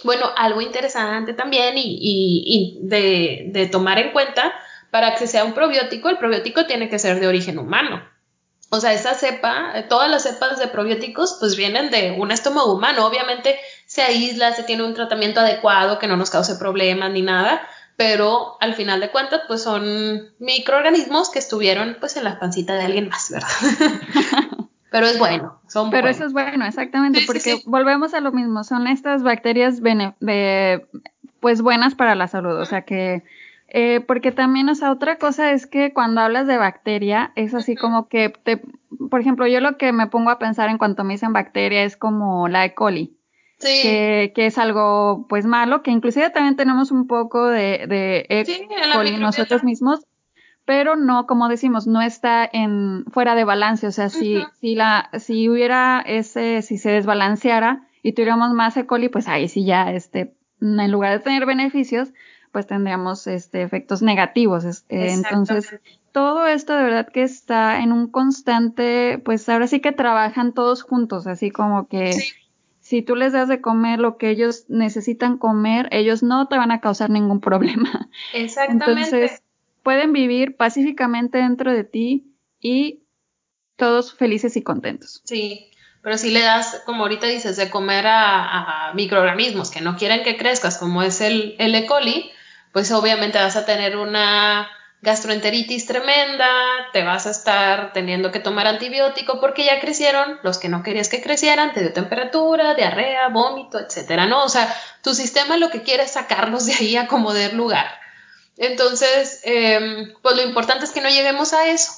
[0.05, 4.53] Bueno, algo interesante también y, y, de, de tomar en cuenta,
[4.91, 8.03] para que sea un probiótico, el probiótico tiene que ser de origen humano.
[8.73, 12.73] O sea, esa cepa, eh, todas las cepas de probióticos, pues vienen de un estómago
[12.73, 13.05] humano.
[13.05, 17.61] Obviamente se aísla, se tiene un tratamiento adecuado que no nos cause problemas ni nada,
[17.97, 22.85] pero al final de cuentas, pues son microorganismos que estuvieron pues en la pancita de
[22.85, 23.49] alguien más, ¿verdad?
[24.91, 28.87] pero es bueno, son Pero eso es bueno, exactamente, porque volvemos a lo mismo, son
[28.87, 29.81] estas bacterias
[31.41, 33.25] pues buenas para la salud, o sea que
[33.73, 37.77] eh, porque también, o sea, otra cosa es que cuando hablas de bacteria, es así
[37.77, 38.61] como que, te,
[39.11, 41.97] por ejemplo, yo lo que me pongo a pensar en cuanto me dicen bacteria es
[41.97, 42.75] como la E.
[42.75, 43.17] coli.
[43.59, 43.83] Sí.
[43.83, 48.45] Que, que, es algo pues malo, que inclusive también tenemos un poco de, de E.
[48.93, 50.01] coli nosotros mismos,
[50.65, 53.87] pero no, como decimos, no está en fuera de balance.
[53.87, 58.87] O sea, si, si la, si hubiera ese, si se desbalanceara y tuviéramos más E.
[58.87, 62.13] coli, pues ahí sí ya, este, en lugar de tener beneficios,
[62.53, 64.65] pues tendríamos este, efectos negativos.
[64.65, 65.81] Eh, entonces,
[66.13, 70.83] todo esto de verdad que está en un constante, pues ahora sí que trabajan todos
[70.83, 72.13] juntos, así como que
[72.81, 76.73] si tú les das de comer lo que ellos necesitan comer, ellos no te van
[76.73, 78.09] a causar ningún problema.
[78.33, 79.17] Exactamente.
[79.17, 79.43] Entonces,
[79.83, 83.05] pueden vivir pacíficamente dentro de ti y
[83.77, 85.23] todos felices y contentos.
[85.25, 85.71] Sí,
[86.03, 90.37] pero si le das, como ahorita dices, de comer a, microorganismos que no quieren que
[90.37, 91.87] crezcas, como es el, el E.
[91.87, 92.31] coli,
[92.73, 94.69] pues obviamente vas a tener una
[95.03, 96.47] gastroenteritis tremenda,
[96.93, 101.09] te vas a estar teniendo que tomar antibiótico porque ya crecieron los que no querías
[101.09, 104.45] que crecieran, te dio temperatura, diarrea, vómito, etcétera, ¿no?
[104.45, 107.87] O sea, tu sistema lo que quiere es sacarlos de ahí a como de lugar.
[108.59, 111.93] Entonces, em, pues lo importante es que no lleguemos a eso.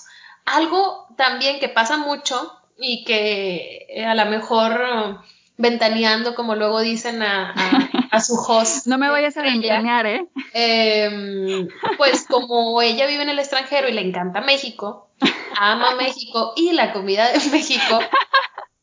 [0.44, 5.20] Algo también que pasa mucho y que eh, a lo mejor
[5.56, 7.52] ventaneando, como luego dicen a,
[8.20, 8.86] su host.
[8.86, 10.28] No me vayas a ventanear, ¿eh?
[10.54, 11.68] ¿eh?
[11.96, 15.10] Pues como ella vive en el extranjero y le encanta México,
[15.56, 18.00] ama México y la comida de México,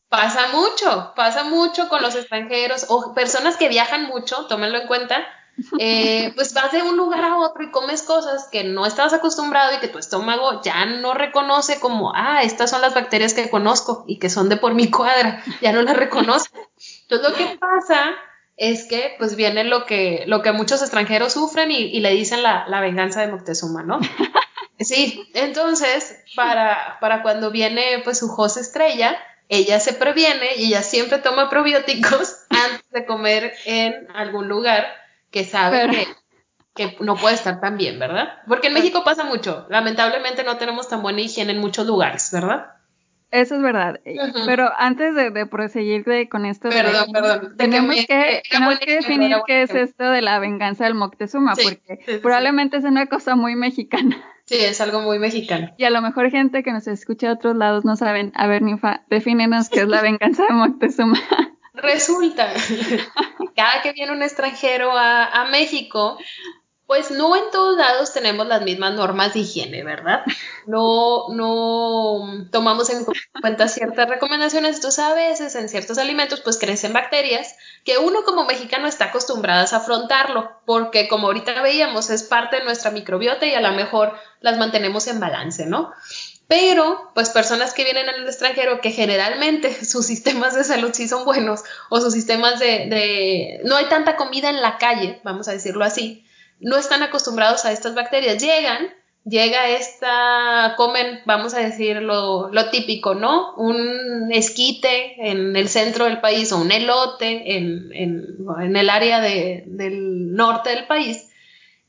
[0.09, 5.27] pasa mucho, pasa mucho con los extranjeros o personas que viajan mucho, tómenlo en cuenta,
[5.77, 9.75] eh, pues vas de un lugar a otro y comes cosas que no estabas acostumbrado
[9.75, 14.05] y que tu estómago ya no reconoce como, ah, estas son las bacterias que conozco
[14.07, 16.49] y que son de por mi cuadra, ya no las reconoce.
[17.01, 18.15] Entonces lo que pasa
[18.59, 22.81] es que pues viene lo que, lo que muchos extranjeros sufren y, le dicen la,
[22.81, 23.99] venganza de Moctezuma, ¿no?
[24.81, 29.19] Sí, entonces para, para cuando viene pues su host estrella,
[29.49, 34.87] ella se previene y ella siempre toma probióticos antes de comer en algún lugar
[35.31, 36.07] que sabe
[36.75, 38.35] que, no puede estar tan bien, ¿verdad?
[38.47, 39.65] Porque en México pasa mucho.
[39.69, 42.67] Lamentablemente no tenemos tan buena higiene en muchos lugares, ¿verdad?
[43.31, 43.99] Eso es verdad.
[44.45, 46.69] Pero antes de, proseguir con esto,
[47.57, 48.41] tenemos, que,
[48.87, 53.55] definir qué es esto de la venganza del Moctezuma, porque probablemente es una cosa muy
[53.55, 54.17] mexicana.
[54.45, 55.71] Sí, es algo muy mexicano.
[55.77, 58.31] Y a lo mejor gente que nos escucha de otros lados no saben.
[58.33, 61.19] A ver, Ninfa, defínenos qué es la venganza de Moctezuma.
[61.75, 62.51] Resulta,
[63.55, 66.17] cada que viene un extranjero a, a México,
[66.89, 70.23] pues no en todos lados tenemos las mismas normas de higiene, ¿verdad?
[70.65, 73.05] No, no tomamos en
[73.39, 74.77] cuenta ciertas recomendaciones.
[74.77, 79.67] Entonces, a veces en ciertos alimentos, pues crecen bacterias que uno como mexicano está acostumbrado
[79.71, 84.15] a afrontarlo, porque como ahorita veíamos, es parte de nuestra microbiota y a lo mejor
[84.41, 85.93] las mantenemos en balance, ¿no?
[86.47, 91.23] Pero, pues personas que vienen al extranjero, que generalmente sus sistemas de salud sí son
[91.23, 95.51] buenos, o sus sistemas de, de no hay tanta comida en la calle, vamos a
[95.51, 96.25] decirlo así,
[96.59, 98.41] no están acostumbrados a estas bacterias.
[98.41, 98.89] Llegan,
[99.25, 103.55] llega esta, comen, vamos a decir lo, típico, ¿no?
[103.55, 110.33] Un esquite en el centro del país o un elote en, en, el área del
[110.33, 111.29] norte del país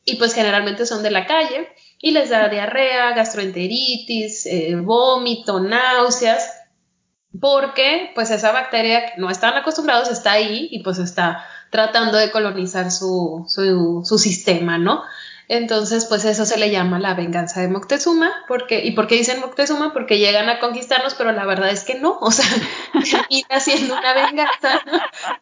[0.04, 1.68] y pues generalmente son de la calle
[2.00, 6.56] y les da diarrea, gastroenteritis, eh, vómito, náuseas,
[7.38, 12.30] porque pues esa bacteria que no están acostumbrados está ahí y pues está tratando de
[12.30, 15.02] colonizar su, su, sistema, ¿no?
[15.48, 19.40] Entonces, pues eso se le llama la venganza de Moctezuma, porque, ¿y por qué dicen
[19.40, 19.92] Moctezuma?
[19.92, 22.46] Porque llegan a conquistarnos, pero la verdad es que no, o sea,
[22.92, 24.80] termina haciendo una venganza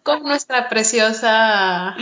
[0.02, 1.94] con nuestra preciosa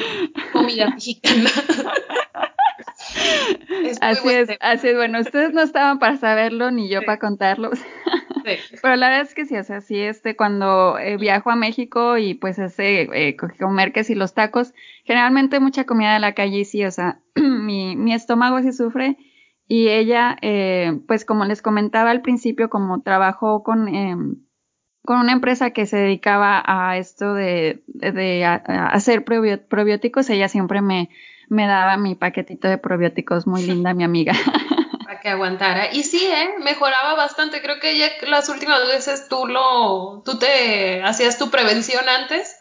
[0.53, 1.51] comida mexicana.
[4.01, 7.71] así es, así es, bueno, ustedes no estaban para saberlo, ni yo para contarlo.
[8.83, 12.17] Pero la verdad es que sí, o sea, sí, este, cuando eh, viajo a México
[12.17, 14.73] y pues ese, eh, comer que si los tacos,
[15.05, 19.17] generalmente mucha comida de la calle y sí, o sea, mi, mi estómago sí sufre.
[19.69, 24.37] Y ella, eh, pues como les comentaba al principio, como trabajó con, em,
[25.05, 31.11] con una empresa que se dedicaba a esto de, de, hacer probióticos, ella siempre me,
[31.49, 34.33] me daba mi paquetito de probióticos, muy linda mi amiga.
[35.21, 35.93] que aguantara.
[35.93, 36.55] Y sí, ¿eh?
[36.63, 37.63] mejoraba bastante.
[37.63, 42.57] Creo que ya las últimas veces tú lo, tú te hacías tu prevención antes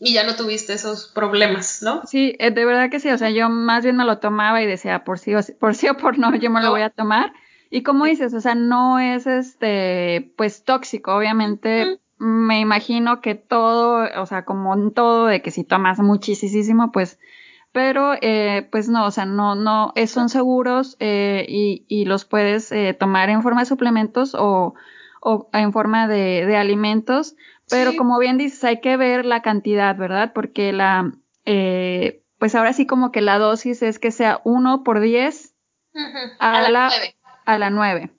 [0.00, 2.02] y ya no tuviste esos problemas, ¿no?
[2.06, 3.08] Sí, eh, de verdad que sí.
[3.10, 5.88] O sea, yo más bien me lo tomaba y decía, por sí o, por sí
[5.88, 7.32] o por no, yo me lo voy a tomar.
[7.70, 12.00] Y como dices, o sea, no es este, pues tóxico, obviamente.
[12.18, 17.20] Me imagino que todo, o sea, como en todo, de que si tomas muchísimo, pues
[17.72, 22.24] pero eh, pues no, o sea, no, no, eh, son seguros eh, y, y, los
[22.24, 24.74] puedes eh, tomar en forma de suplementos o,
[25.20, 27.36] o en forma de, de alimentos,
[27.70, 30.32] pero como bien dices, hay que ver la cantidad, ¿verdad?
[30.32, 31.12] Porque la,
[31.44, 35.54] eh, pues ahora sí como que la dosis es que sea 1 por 10
[36.38, 37.16] a, a, la, 9.
[37.44, 38.10] a la 9.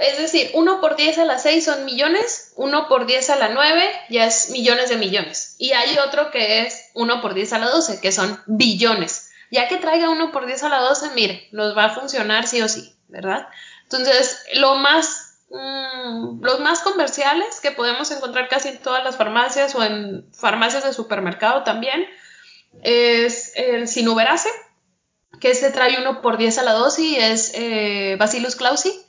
[0.00, 3.48] Es decir, 1 por 10 a la 6 son millones, 1 por 10 a la
[3.50, 5.56] 9 ya es millones de millones.
[5.58, 9.30] Y hay otro que es 1 por 10 a la 12, que son billones.
[9.50, 12.62] Ya que traiga 1 por 10 a la 12, mire, nos va a funcionar sí
[12.62, 13.48] o sí, ¿verdad?
[13.82, 19.74] Entonces, lo más, mmm, los más comerciales que podemos encontrar casi en todas las farmacias
[19.74, 22.06] o en farmacias de supermercado también
[22.82, 24.48] es el sinuberase,
[25.40, 28.99] que este trae 1 por 10 a la 12 y es eh, Bacillus clausi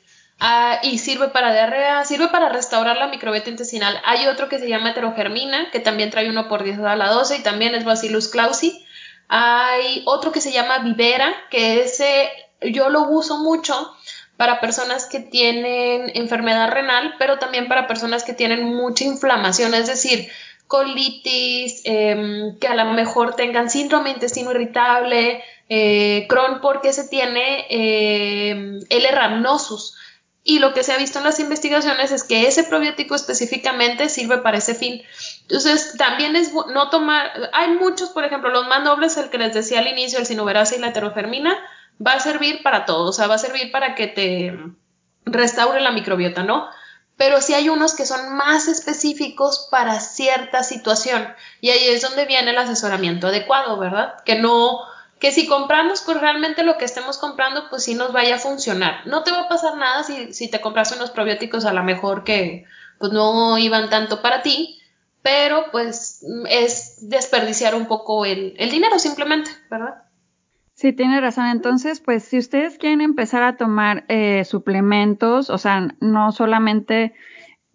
[0.43, 4.01] Ah, y sirve para diarrea, sirve para restaurar la microbiota intestinal.
[4.03, 7.37] Hay otro que se llama heterogermina, que también trae uno por 10 a la 12
[7.37, 8.83] y también es Bacillus clausi.
[9.27, 13.93] Hay otro que se llama Vivera, que ese yo lo uso mucho
[14.35, 19.85] para personas que tienen enfermedad renal, pero también para personas que tienen mucha inflamación, es
[19.85, 20.27] decir,
[20.65, 27.67] colitis, em, que a lo mejor tengan síndrome intestino irritable, eh, Crohn, porque se tiene
[27.69, 29.11] eh, L.
[29.11, 29.97] rhamnosus
[30.43, 34.39] y lo que se ha visto en las investigaciones es que ese probiótico específicamente sirve
[34.39, 35.03] para ese fin.
[35.43, 39.53] Entonces, también es no tomar, hay muchos, por ejemplo, los más nobles, el que les
[39.53, 41.55] decía al inicio, el sinoverase y la heterofermina,
[42.05, 44.57] va a servir para todo, o sea, va a servir para que te
[45.25, 46.67] restaure la microbiota, ¿no?
[47.17, 51.27] Pero sí hay unos que son más específicos para cierta situación
[51.59, 54.15] y ahí es donde viene el asesoramiento adecuado, ¿verdad?
[54.25, 54.79] Que no,
[55.21, 59.05] que si compramos pues realmente lo que estemos comprando pues sí nos vaya a funcionar.
[59.05, 62.23] No te va a pasar nada si, si te compras unos probióticos a lo mejor
[62.23, 62.65] que
[62.97, 64.79] pues no iban tanto para ti,
[65.21, 70.03] pero pues es desperdiciar un poco el, el dinero simplemente, ¿verdad?
[70.73, 71.45] Sí, tiene razón.
[71.45, 77.13] Entonces, pues si ustedes quieren empezar a tomar eh, suplementos, o sea, no solamente,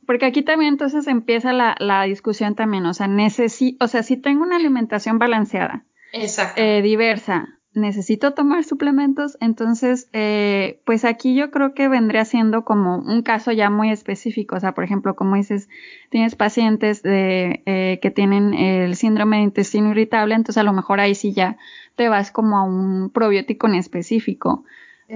[0.05, 4.17] porque aquí también entonces empieza la, la discusión también, o sea, necesito, o sea, si
[4.17, 5.85] tengo una alimentación balanceada,
[6.23, 6.61] Exacto.
[6.61, 7.49] Eh, diversa.
[7.77, 9.37] necesito tomar suplementos.
[9.41, 14.57] Entonces, eh, pues aquí yo creo que vendría siendo como un caso ya muy específico.
[14.57, 15.69] O sea, por ejemplo, como dices,
[16.09, 21.01] tienes pacientes de, eh, que tienen el síndrome de intestino irritable, entonces a lo mejor
[21.01, 21.59] ahí sí ya
[21.97, 24.65] te vas como a un probiótico en específico.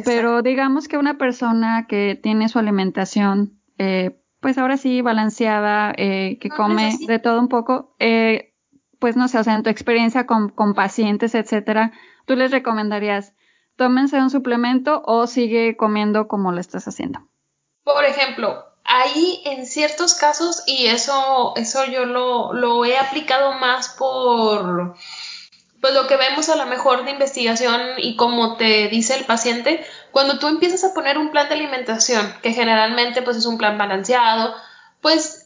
[0.05, 6.39] Pero digamos que una persona que tiene su alimentación, eh, pues ahora sí balanceada, eh,
[6.41, 8.50] que come de todo un poco, eh,
[9.01, 11.93] pues no sé, o sea, en tu experiencia con, con pacientes, etcétera,
[12.27, 13.33] tú les recomendarías,
[13.77, 17.21] tómense un suplemento o sigue comiendo como lo estás haciendo.
[17.83, 23.89] Por ejemplo, ahí en ciertos casos, y eso, eso yo lo, lo he aplicado más
[23.89, 24.95] por
[25.81, 29.83] pues lo que vemos a lo mejor de investigación y como te dice el paciente,
[30.11, 33.79] cuando tú empiezas a poner un plan de alimentación, que generalmente pues es un plan
[33.79, 34.55] balanceado,
[35.01, 35.40] pues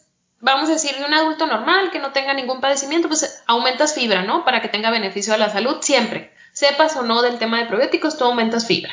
[0.44, 4.22] vamos a decir de un adulto normal que no tenga ningún padecimiento, pues aumentas fibra,
[4.22, 4.44] ¿no?
[4.44, 6.32] Para que tenga beneficio a la salud siempre.
[6.52, 8.92] Sepas o no del tema de probióticos, tú aumentas fibra.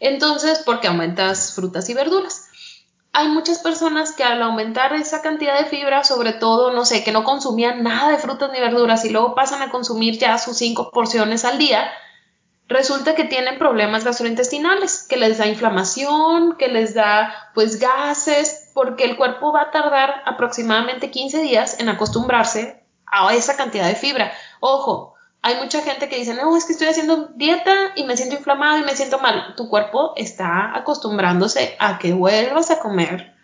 [0.00, 2.48] Entonces, porque aumentas frutas y verduras
[3.12, 7.12] hay muchas personas que al aumentar esa cantidad de fibra, sobre todo, no sé, que
[7.12, 10.90] no consumían nada de frutas ni verduras y luego pasan a consumir ya sus cinco
[10.92, 11.90] porciones al día,
[12.68, 19.04] resulta que tienen problemas gastrointestinales, que les da inflamación, que les da pues gases, porque
[19.04, 24.32] el cuerpo va a tardar aproximadamente 15 días en acostumbrarse a esa cantidad de fibra.
[24.60, 28.36] Ojo, hay mucha gente que dice, no, es que estoy haciendo dieta y me siento
[28.36, 29.54] inflamado y me siento mal.
[29.56, 33.34] Tu cuerpo está acostumbrándose a que vuelvas a comer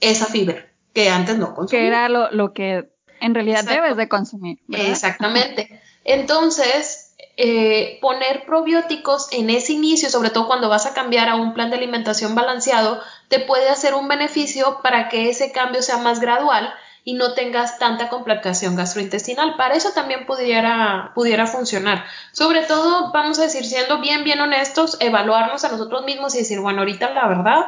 [0.00, 1.70] esa fibra que antes no consumías.
[1.70, 2.90] Que era lo, que
[3.20, 4.58] en realidad debes de consumir.
[4.70, 5.80] Exactamente.
[6.04, 7.05] Entonces,
[7.38, 11.68] eh, poner probióticos en ese inicio, sobre todo cuando vas a cambiar a un plan
[11.68, 16.72] de alimentación balanceado, te puede hacer un beneficio para que ese cambio sea más gradual
[17.04, 19.56] y no tengas tanta complicación gastrointestinal.
[19.56, 22.04] Para eso también pudiera, pudiera funcionar.
[22.32, 26.58] Sobre todo, vamos a decir, siendo bien, bien honestos, evaluarnos a nosotros mismos y decir,
[26.58, 27.66] bueno, ahorita la verdad,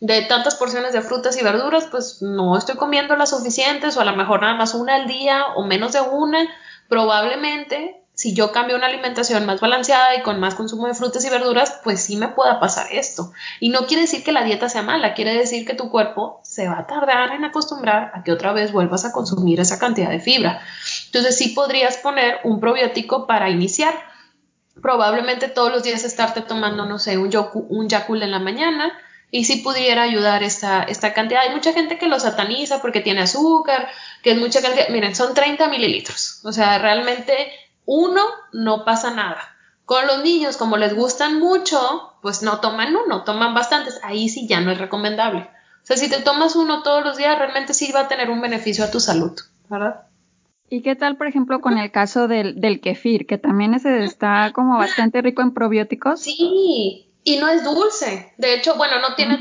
[0.00, 4.06] de tantas porciones de frutas y verduras, pues no estoy comiendo las suficientes o a
[4.06, 6.48] lo mejor nada más una al día o menos de una.
[6.88, 11.30] Probablemente si yo cambio una alimentación más balanceada y con más consumo de frutas y
[11.30, 13.32] verduras, pues sí me pueda pasar esto.
[13.60, 16.68] Y no quiere decir que la dieta sea mala, quiere decir que tu cuerpo se
[16.68, 20.20] va a tardar en acostumbrar a que otra vez vuelvas a consumir esa cantidad de
[20.20, 20.60] fibra.
[21.06, 23.94] Entonces sí podrías poner un probiótico para iniciar.
[24.82, 27.30] Probablemente todos los días estarte tomando, no sé, un,
[27.70, 28.92] un Yakult en la mañana,
[29.30, 31.40] y sí pudiera ayudar esta, esta cantidad.
[31.40, 33.88] Hay mucha gente que lo sataniza porque tiene azúcar,
[34.22, 34.90] que es mucha cantidad.
[34.90, 36.40] Miren, son 30 mililitros.
[36.44, 37.50] O sea, realmente
[37.92, 38.22] uno,
[38.52, 39.40] no pasa nada.
[39.84, 43.98] Con los niños, como les gustan mucho, pues no toman uno, toman bastantes.
[44.04, 45.50] Ahí sí ya no es recomendable.
[45.82, 48.40] O sea, si te tomas uno todos los días, realmente sí va a tener un
[48.40, 49.32] beneficio a tu salud,
[49.68, 50.02] ¿verdad?
[50.68, 54.52] ¿Y qué tal, por ejemplo, con el caso del, del kefir, que también ese está
[54.54, 56.20] como bastante rico en probióticos?
[56.20, 58.34] Sí, y no es dulce.
[58.38, 59.36] De hecho, bueno, no tiene,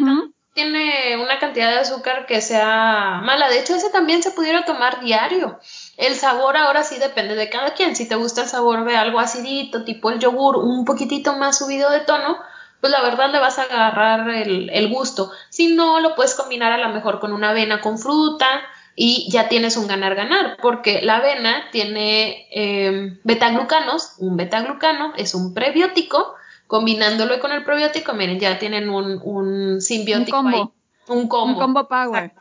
[0.56, 3.48] tiene una cantidad de azúcar que sea mala.
[3.48, 5.60] De hecho, ese también se pudiera tomar diario.
[6.00, 7.94] El sabor ahora sí depende de cada quien.
[7.94, 11.90] Si te gusta el sabor de algo acidito, tipo el yogur, un poquitito más subido
[11.90, 12.38] de tono,
[12.80, 15.30] pues la verdad le vas a agarrar el, gusto.
[15.50, 18.48] Si no, lo puedes combinar a lo mejor con una avena con fruta
[18.96, 25.54] y ya tienes un ganar-ganar, porque la avena tiene eh, betaglucanos, un betaglucano es un
[25.54, 26.34] prebiótico,
[26.68, 30.58] combinándolo con el probiótico, miren, ya tienen un, un simbiótico un combo.
[30.58, 31.14] ahí.
[31.14, 31.54] Un combo.
[31.54, 32.32] Un combo power.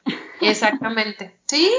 [0.41, 1.41] Exactamente.
[1.47, 1.73] ¿Sí?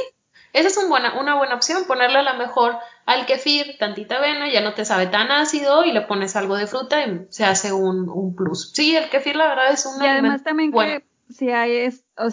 [0.54, 4.52] Esa es un buena, una buena opción, ponerle a lo mejor al kefir tantita avena,
[4.52, 7.72] ya no te sabe tan ácido y le pones algo de fruta y se hace
[7.72, 8.72] un, un plus.
[8.74, 11.91] Sí, el kefir la verdad es un Y además también que si hay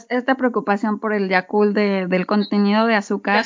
[0.08, 3.44] esta preocupación por el Yakult de, del contenido de azúcar,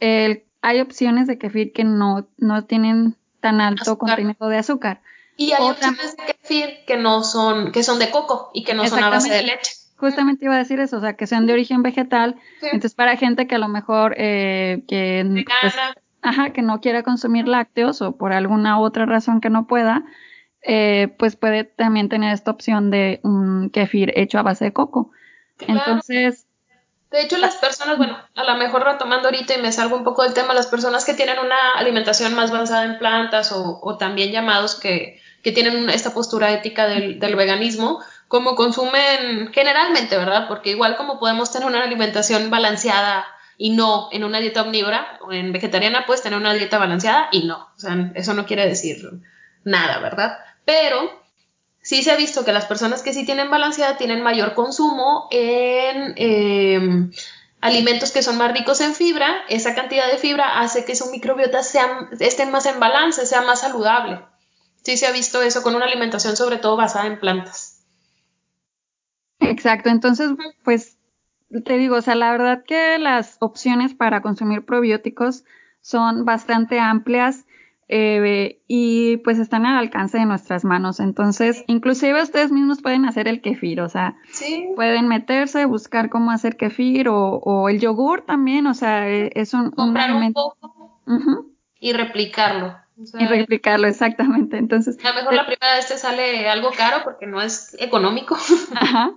[0.00, 5.00] hay opciones de kefir que no, no tienen tan alto contenido de azúlar.
[5.36, 8.86] Y hay opciones de kefir que no son, que son de coco y que no
[8.86, 9.72] son a base de leche.
[9.96, 12.36] Justamente iba a decir eso, o sea, que sean de origen vegetal.
[12.60, 15.74] Entonces, para gente que a lo mejor eh, que, pues,
[16.22, 20.04] ajá, que no quiera consumir lácteos o por alguna otra razón que no pueda,
[20.62, 25.12] eh, pues puede también tener esta opción de un kefir hecho a base de coco.
[25.60, 26.46] Entonces,
[27.10, 30.24] de hecho, las personas, bueno, a lo mejor retomando ahorita y me salgo un poco
[30.24, 34.74] del tema, las personas que tienen una alimentación más avanzada en plantas o, también llamados
[34.74, 40.48] que, que, tienen esta postura ética del, del, veganismo, como consumen generalmente, ¿verdad?
[40.48, 43.24] Porque igual como podemos tener una alimentación balanceada
[43.58, 47.44] y no en una dieta omnívora o en vegetariana, puedes tener una dieta balanceada y
[47.44, 47.68] no.
[47.76, 49.10] O sea, eso no quiere decir
[49.64, 50.38] nada, ¿verdad?
[50.64, 51.22] Pero
[51.82, 56.14] sí se ha visto que las personas que sí tienen balanceada tienen mayor consumo en
[56.16, 57.12] em,
[57.60, 59.44] alimentos que son más ricos en fibra.
[59.48, 63.60] Esa cantidad de fibra hace que su microbiota sea, esté más en balance, sea más
[63.60, 64.20] saludable.
[64.82, 67.65] sí se ha visto eso con una alimentación sobre todo basada en plantas.
[69.40, 70.30] Exacto, entonces,
[70.64, 70.98] pues
[71.64, 75.44] te digo, o sea, la verdad que las opciones para consumir probióticos
[75.80, 77.46] son bastante amplias
[77.88, 80.98] eh, y pues están al alcance de nuestras manos.
[80.98, 84.16] Entonces, inclusive ustedes mismos pueden hacer el kefir, o sea,
[84.74, 89.70] pueden meterse, buscar cómo hacer kefir o, el yogur también, o sea, e, es un,
[89.70, 91.00] Comprar un, poco
[91.78, 92.76] y replicarlo.
[92.96, 94.56] y replicarlo, exactamente.
[94.56, 98.36] Entonces, a lo mejor la primera vez te sale algo caro porque no es económico.
[98.74, 99.12] Ajá.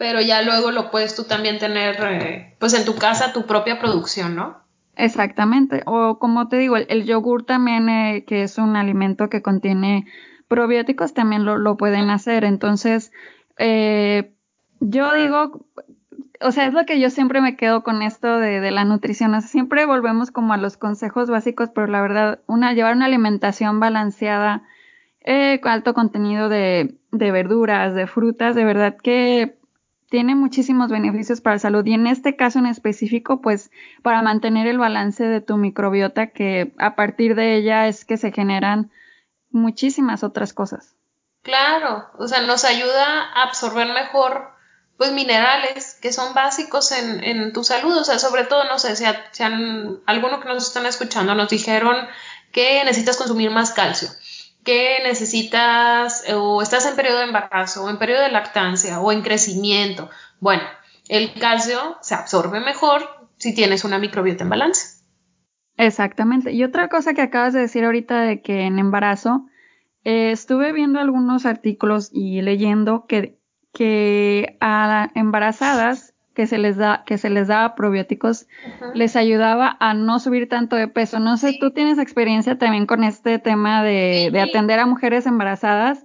[0.00, 3.78] Pero ya luego lo puedes tú también tener, eh, pues en tu casa, tu propia
[3.78, 4.56] producción, ¿no?
[4.96, 5.82] Exactamente.
[5.84, 10.06] O como te digo, el, yogur también, eh, que es un alimento que contiene
[10.48, 12.44] probióticos, también lo, lo pueden hacer.
[12.44, 13.12] Entonces,
[13.58, 14.32] eh,
[14.80, 15.66] yo digo,
[16.40, 19.34] o sea, es lo que yo siempre me quedo con esto de, de la nutrición.
[19.34, 23.04] O sea, siempre volvemos como a los consejos básicos, pero la verdad, una, llevar una
[23.04, 24.62] alimentación balanceada,
[25.22, 29.59] eh, alto contenido de, de verduras, de frutas, de verdad que
[30.10, 31.86] tiene muchísimos beneficios para la salud.
[31.86, 33.70] Y en este caso en específico, pues
[34.02, 38.32] para mantener el balance de tu microbiota, que a partir de ella es que se
[38.32, 38.90] generan
[39.50, 40.96] muchísimas otras cosas.
[41.42, 44.50] Claro, o sea, nos ayuda a absorber mejor
[44.98, 48.96] pues minerales que son básicos en, en tu salud, o sea, sobre todo, no sé,
[48.96, 51.96] si, si han, alguno que nos están escuchando nos dijeron
[52.52, 54.10] que necesitas consumir más calcio
[54.64, 59.22] que necesitas o estás en periodo de embarazo o en periodo de lactancia o en
[59.22, 60.10] crecimiento.
[60.38, 60.62] Bueno,
[61.08, 63.02] el calcio se absorbe mejor
[63.36, 65.00] si tienes una microbiota en balance.
[65.76, 66.52] Exactamente.
[66.52, 69.46] Y otra cosa que acabas de decir ahorita de que en embarazo,
[70.04, 73.38] eh, estuve viendo algunos artículos y leyendo que,
[73.72, 78.46] que a embarazadas que se les da, que se les daba probióticos,
[78.94, 81.18] les ayudaba a no subir tanto de peso.
[81.18, 86.04] No sé, tú tienes experiencia también con este tema de, de, atender a mujeres embarazadas.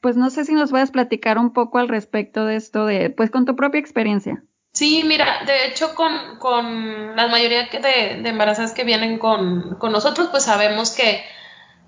[0.00, 3.30] Pues no sé si nos puedes platicar un poco al respecto de esto, de, pues
[3.30, 4.42] con tu propia experiencia.
[4.72, 9.92] Sí, mira, de hecho con, con la mayoría de, de embarazadas que vienen con, con,
[9.92, 11.22] nosotros, pues sabemos que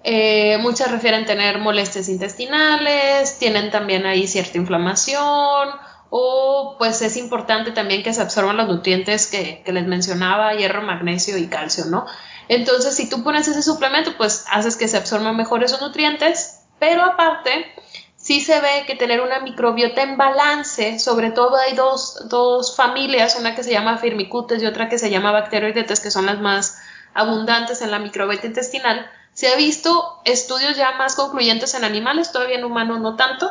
[0.05, 5.71] eh, muchas refieren tener molestias intestinales, tienen también ahí cierta inflamación
[6.17, 11.37] o pues es importante también que se absorban los nutrientes que, les mencionaba, hierro, magnesio
[11.37, 12.07] y calcio, ¿no?
[12.47, 17.03] Entonces, si tú pones ese suplemento, pues haces que se absorban mejor esos nutrientes, pero
[17.03, 17.67] aparte,
[18.15, 23.37] sí se ve que tener una microbiota en balance, sobre todo hay dos, dos familias,
[23.37, 26.79] una que se llama firmicutes y otra que se llama bacteroidetes, que son las más
[27.13, 32.57] abundantes en la microbiota intestinal, se ha visto estudios ya más concluyentes en animales, todavía
[32.57, 33.51] en humanos no tanto,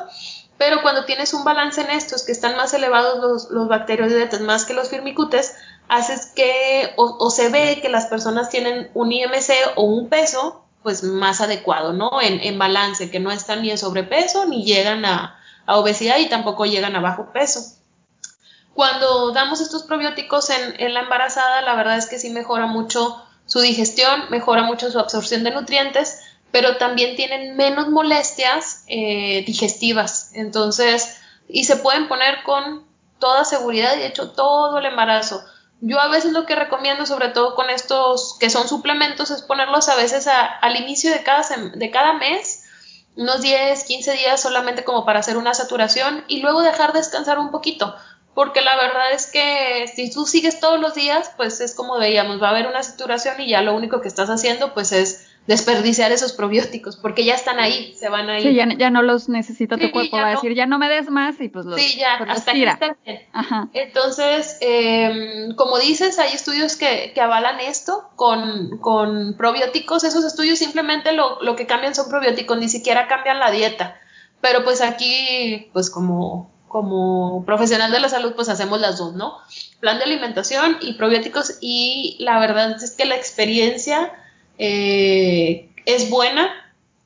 [0.65, 4.63] pero cuando tienes un balance en estos, que están más elevados los, los bacterioidetes más
[4.63, 5.57] que los firmicutes,
[5.89, 11.03] haces que, o, se ve que las personas tienen un IMC o un peso, pues
[11.03, 12.21] más adecuado, ¿no?
[12.21, 16.29] En, en balance, que no están ni en sobrepeso, ni llegan a, a, obesidad y
[16.29, 17.59] tampoco llegan a bajo peso.
[18.73, 23.21] Cuando damos estos probióticos en, en la embarazada, la verdad es que sí mejora mucho
[23.45, 26.21] su digestión, mejora mucho su absorción de nutrientes,
[26.53, 30.29] pero también tienen menos molestias eh, digestivas.
[30.35, 31.17] Entonces,
[31.49, 32.85] y se pueden poner con
[33.17, 35.43] toda seguridad y de hecho todo el embarazo.
[35.81, 39.89] Yo a veces lo que recomiendo, sobre todo con estos que son suplementos, es ponerlos
[39.89, 41.43] a veces al inicio de cada,
[41.73, 42.65] de cada mes,
[43.15, 47.49] unos 10, 15 días solamente como para hacer una saturación y luego dejar descansar un
[47.49, 47.95] poquito.
[48.35, 52.39] Porque la verdad es que si tú sigues todos los días, pues es como veíamos,
[52.39, 56.11] va a haber una saturación y ya lo único que estás haciendo pues es desperdiciar
[56.13, 58.47] esos probióticos, porque ya están ahí, se van a ir.
[58.47, 61.39] Sí, ya, no los necesita tu cuerpo, va a decir, ya no me des más
[61.41, 63.19] y pues los Sí, ya, pues hasta aquí están bien.
[63.73, 70.59] Entonces, em, como dices, hay estudios que, que avalan esto con, con, probióticos, esos estudios
[70.59, 73.99] simplemente lo, lo que cambian son probióticos, ni siquiera cambian la dieta,
[74.39, 79.39] pero pues aquí, pues como, como profesional de la salud, pues hacemos las dos, ¿no?
[79.81, 84.11] Plan de alimentación y probióticos y la verdad es que la experiencia
[84.57, 86.49] eh, es buena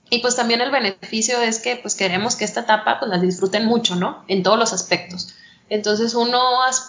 [0.10, 3.66] y pues también el beneficio es que pues queremos que esta etapa pues la disfruten
[3.66, 4.24] mucho, ¿no?
[4.28, 5.34] En todos los aspectos.
[5.70, 6.40] Entonces uno,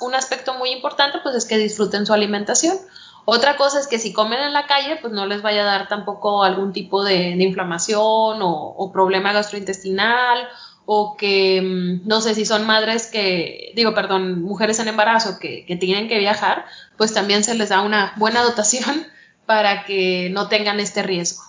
[0.01, 2.77] un aspecto muy importante pues es que disfruten su alimentación.
[3.25, 5.89] Otra cosa es que si comen en la calle pues no les vaya a dar
[5.89, 10.49] tampoco algún tipo de, inflamación o, problema gastrointestinal
[10.87, 15.67] o que mm, no sé si son madres que, digo, perdón, mujeres en embarazo que,
[15.67, 16.65] que tienen que viajar,
[16.97, 19.07] pues también se les da una buena dotación
[19.49, 21.43] para que no tengan este riesgo.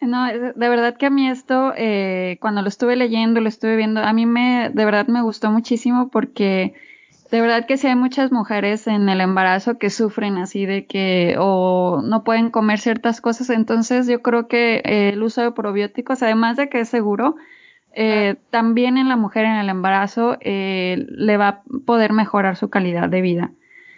[0.00, 4.00] No, de verdad que a mí esto, eh, cuando lo estuve leyendo, lo estuve viendo,
[4.00, 6.74] a mí me, de verdad me gustó muchísimo porque
[7.32, 11.34] de verdad que sí hay muchas mujeres en el embarazo que sufren así de que
[11.40, 16.22] o no pueden comer ciertas cosas, entonces yo creo que eh, el uso de probióticos,
[16.22, 17.34] además de que es seguro,
[17.94, 22.70] eh, también en la mujer en el embarazo eh, le va a poder mejorar su
[22.70, 23.50] calidad de vida.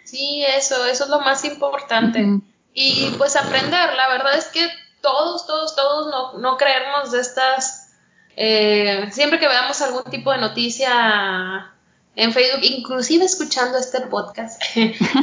[0.05, 2.41] Sí, eso, eso es lo más importante.
[2.77, 4.69] Y pues aprender, la verdad es que
[5.01, 7.93] todos, todos, todos no, no creernos de estas,
[8.35, 11.71] siempre que veamos algún tipo de noticia
[12.17, 14.61] en Facebook, inclusive escuchando este podcast,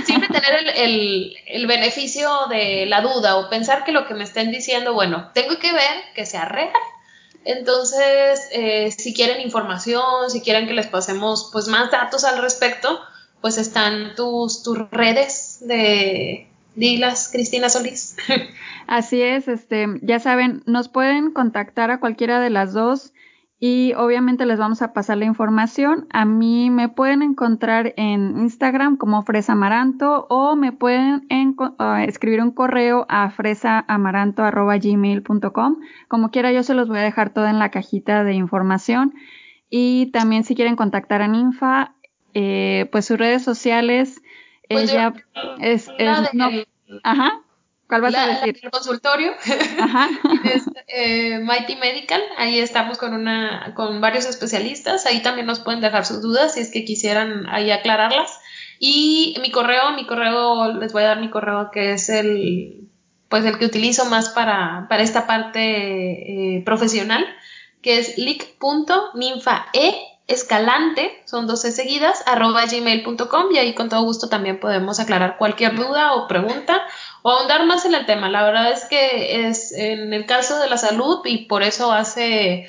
[0.06, 4.50] siempre tener el, el, beneficio de la duda o pensar que lo que me estén
[4.50, 6.70] diciendo, bueno, tengo que ver que sea real.
[7.44, 13.00] Entonces, eh, si quieren información, si quieren que les pasemos pues más datos al respecto,
[13.40, 18.16] pues están tus, tus redes de Dilas, Cristina Solís.
[18.86, 23.12] Así es, este, ya saben, nos pueden contactar a cualquiera de las dos
[23.64, 26.08] y obviamente les vamos a pasar la información.
[26.10, 31.28] A mí me pueden encontrar en Instagram como Fresa Amaranto o me pueden
[31.78, 35.76] ah, escribir un correo a fresaamaranto.gmail.com.
[36.08, 39.14] Como quiera, yo se los voy a dejar todo en la cajita de información.
[39.70, 41.94] Y también si quieren contactar a Ninfa,
[42.34, 44.21] eh, pues sus redes sociales,
[44.72, 45.12] pues ella
[45.60, 45.88] es,
[46.32, 46.50] no,
[47.02, 47.42] ajá,
[47.92, 48.58] ¿Cuál vas a decir?
[48.62, 49.32] el consultorio.
[49.78, 50.08] Ajá.
[50.44, 52.22] es, eh, Mighty Medical.
[52.38, 55.04] Ahí estamos con una, con varios especialistas.
[55.04, 58.40] Ahí también nos pueden dejar sus dudas si es que quisieran ahí aclararlas.
[58.78, 62.88] Y mi correo, mi correo, les voy a dar mi correo que es el,
[63.28, 67.26] pues el que utilizo más para, para esta parte eh, profesional,
[67.82, 74.60] que es lic.ninfae escalante, son 12 seguidas, arroba gmail.com y ahí con todo gusto también
[74.60, 76.82] podemos aclarar cualquier duda o pregunta
[77.22, 78.28] o ahondar más en el tema.
[78.30, 82.68] La verdad es que es en el caso de la salud y por eso hace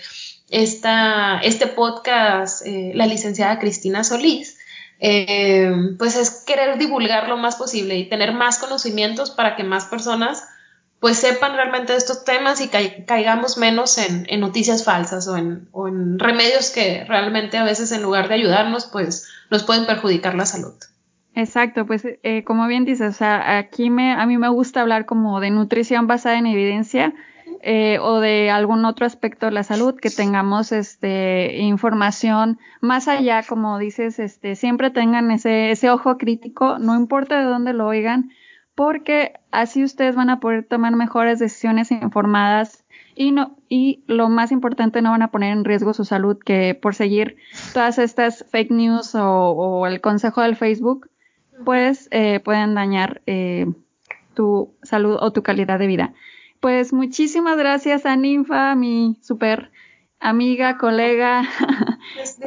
[0.50, 4.58] esta, este podcast eh, la licenciada Cristina Solís.
[5.00, 9.86] Eh, pues es querer divulgar lo más posible y tener más conocimientos para que más
[9.86, 10.44] personas
[11.04, 15.90] pues sepan realmente de estos temas y caigamos menos en, noticias falsas o en, o
[15.90, 20.46] en, remedios que realmente a veces en lugar de ayudarnos pues nos pueden perjudicar la
[20.46, 20.76] salud.
[21.36, 25.06] Exacto, pues eh, como bien dices, o sea, aquí me, a mí me gusta hablar
[25.06, 27.14] como de nutrición basada en evidencia
[27.62, 33.44] eh, o de algún otro aspecto de la salud que tengamos este información más allá,
[33.44, 38.30] como dices, este siempre tengan ese ese ojo crítico, no importa de dónde lo oigan,
[38.76, 42.84] porque así ustedes van a poder tomar mejores decisiones informadas
[43.16, 46.74] y no y lo más importante no van a poner en riesgo su salud que
[46.74, 47.38] por seguir
[47.74, 51.10] todas estas fake news o, o el consejo del Facebook
[51.64, 53.68] pues eh, pueden dañar eh,
[54.34, 56.14] tu salud o tu calidad de vida.
[56.60, 59.72] Pues muchísimas gracias a Ninfa, mi super
[60.20, 61.44] amiga, colega,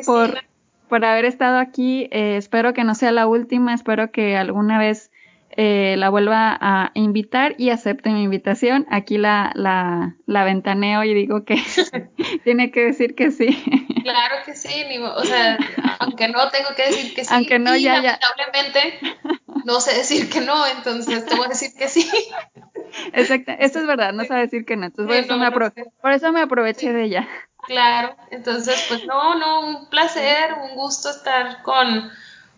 [0.07, 0.39] por,
[0.89, 2.09] por haber estado aquí.
[2.11, 5.11] Eh, espero que no sea la última, espero que alguna vez
[5.57, 8.87] eh, la vuelva a invitar y acepte mi invitación.
[8.91, 11.57] Aquí la, la, la ventaneo y digo que
[12.45, 13.65] tiene que decir que sí.
[14.03, 15.59] Claro que sí, o sea,
[15.99, 17.35] aunque no tengo que decir que sí.
[17.35, 18.99] Aunque no, ya, lamentablemente
[19.65, 22.09] no sé decir que no, entonces te voy a decir que sí.
[23.13, 25.51] Exacto, esto es verdad, no sabe decir que no, entonces por, eso me
[26.01, 27.29] por eso me aproveché de ella.
[27.67, 32.11] Claro, entonces pues no, no, un placer, un gusto estar con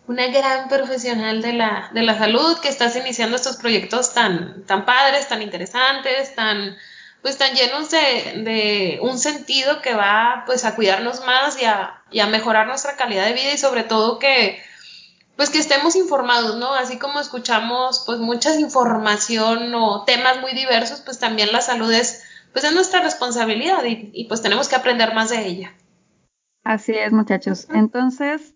[0.09, 4.83] una gran profesional de la, de la salud que estás iniciando estos proyectos tan, tan
[4.83, 6.75] padres, tan interesantes, tan,
[7.21, 12.01] pues tan llenos de, de un sentido que va pues a cuidarnos más y a,
[12.09, 14.59] y a mejorar nuestra calidad de vida y sobre todo que
[15.35, 16.73] pues que estemos informados, ¿no?
[16.73, 22.23] Así como escuchamos pues mucha información o temas muy diversos, pues también la salud es
[22.51, 25.75] pues es nuestra responsabilidad y, y pues tenemos que aprender más de ella.
[26.63, 27.67] Así es, muchachos.
[27.69, 28.55] Entonces,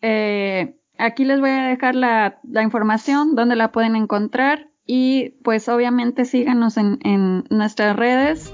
[0.00, 6.24] eh, Aquí les voy a dejar la, información donde la pueden encontrar y pues obviamente
[6.24, 8.52] síganos en nuestras redes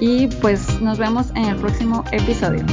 [0.00, 2.64] y pues nos vemos en el próximo episodio.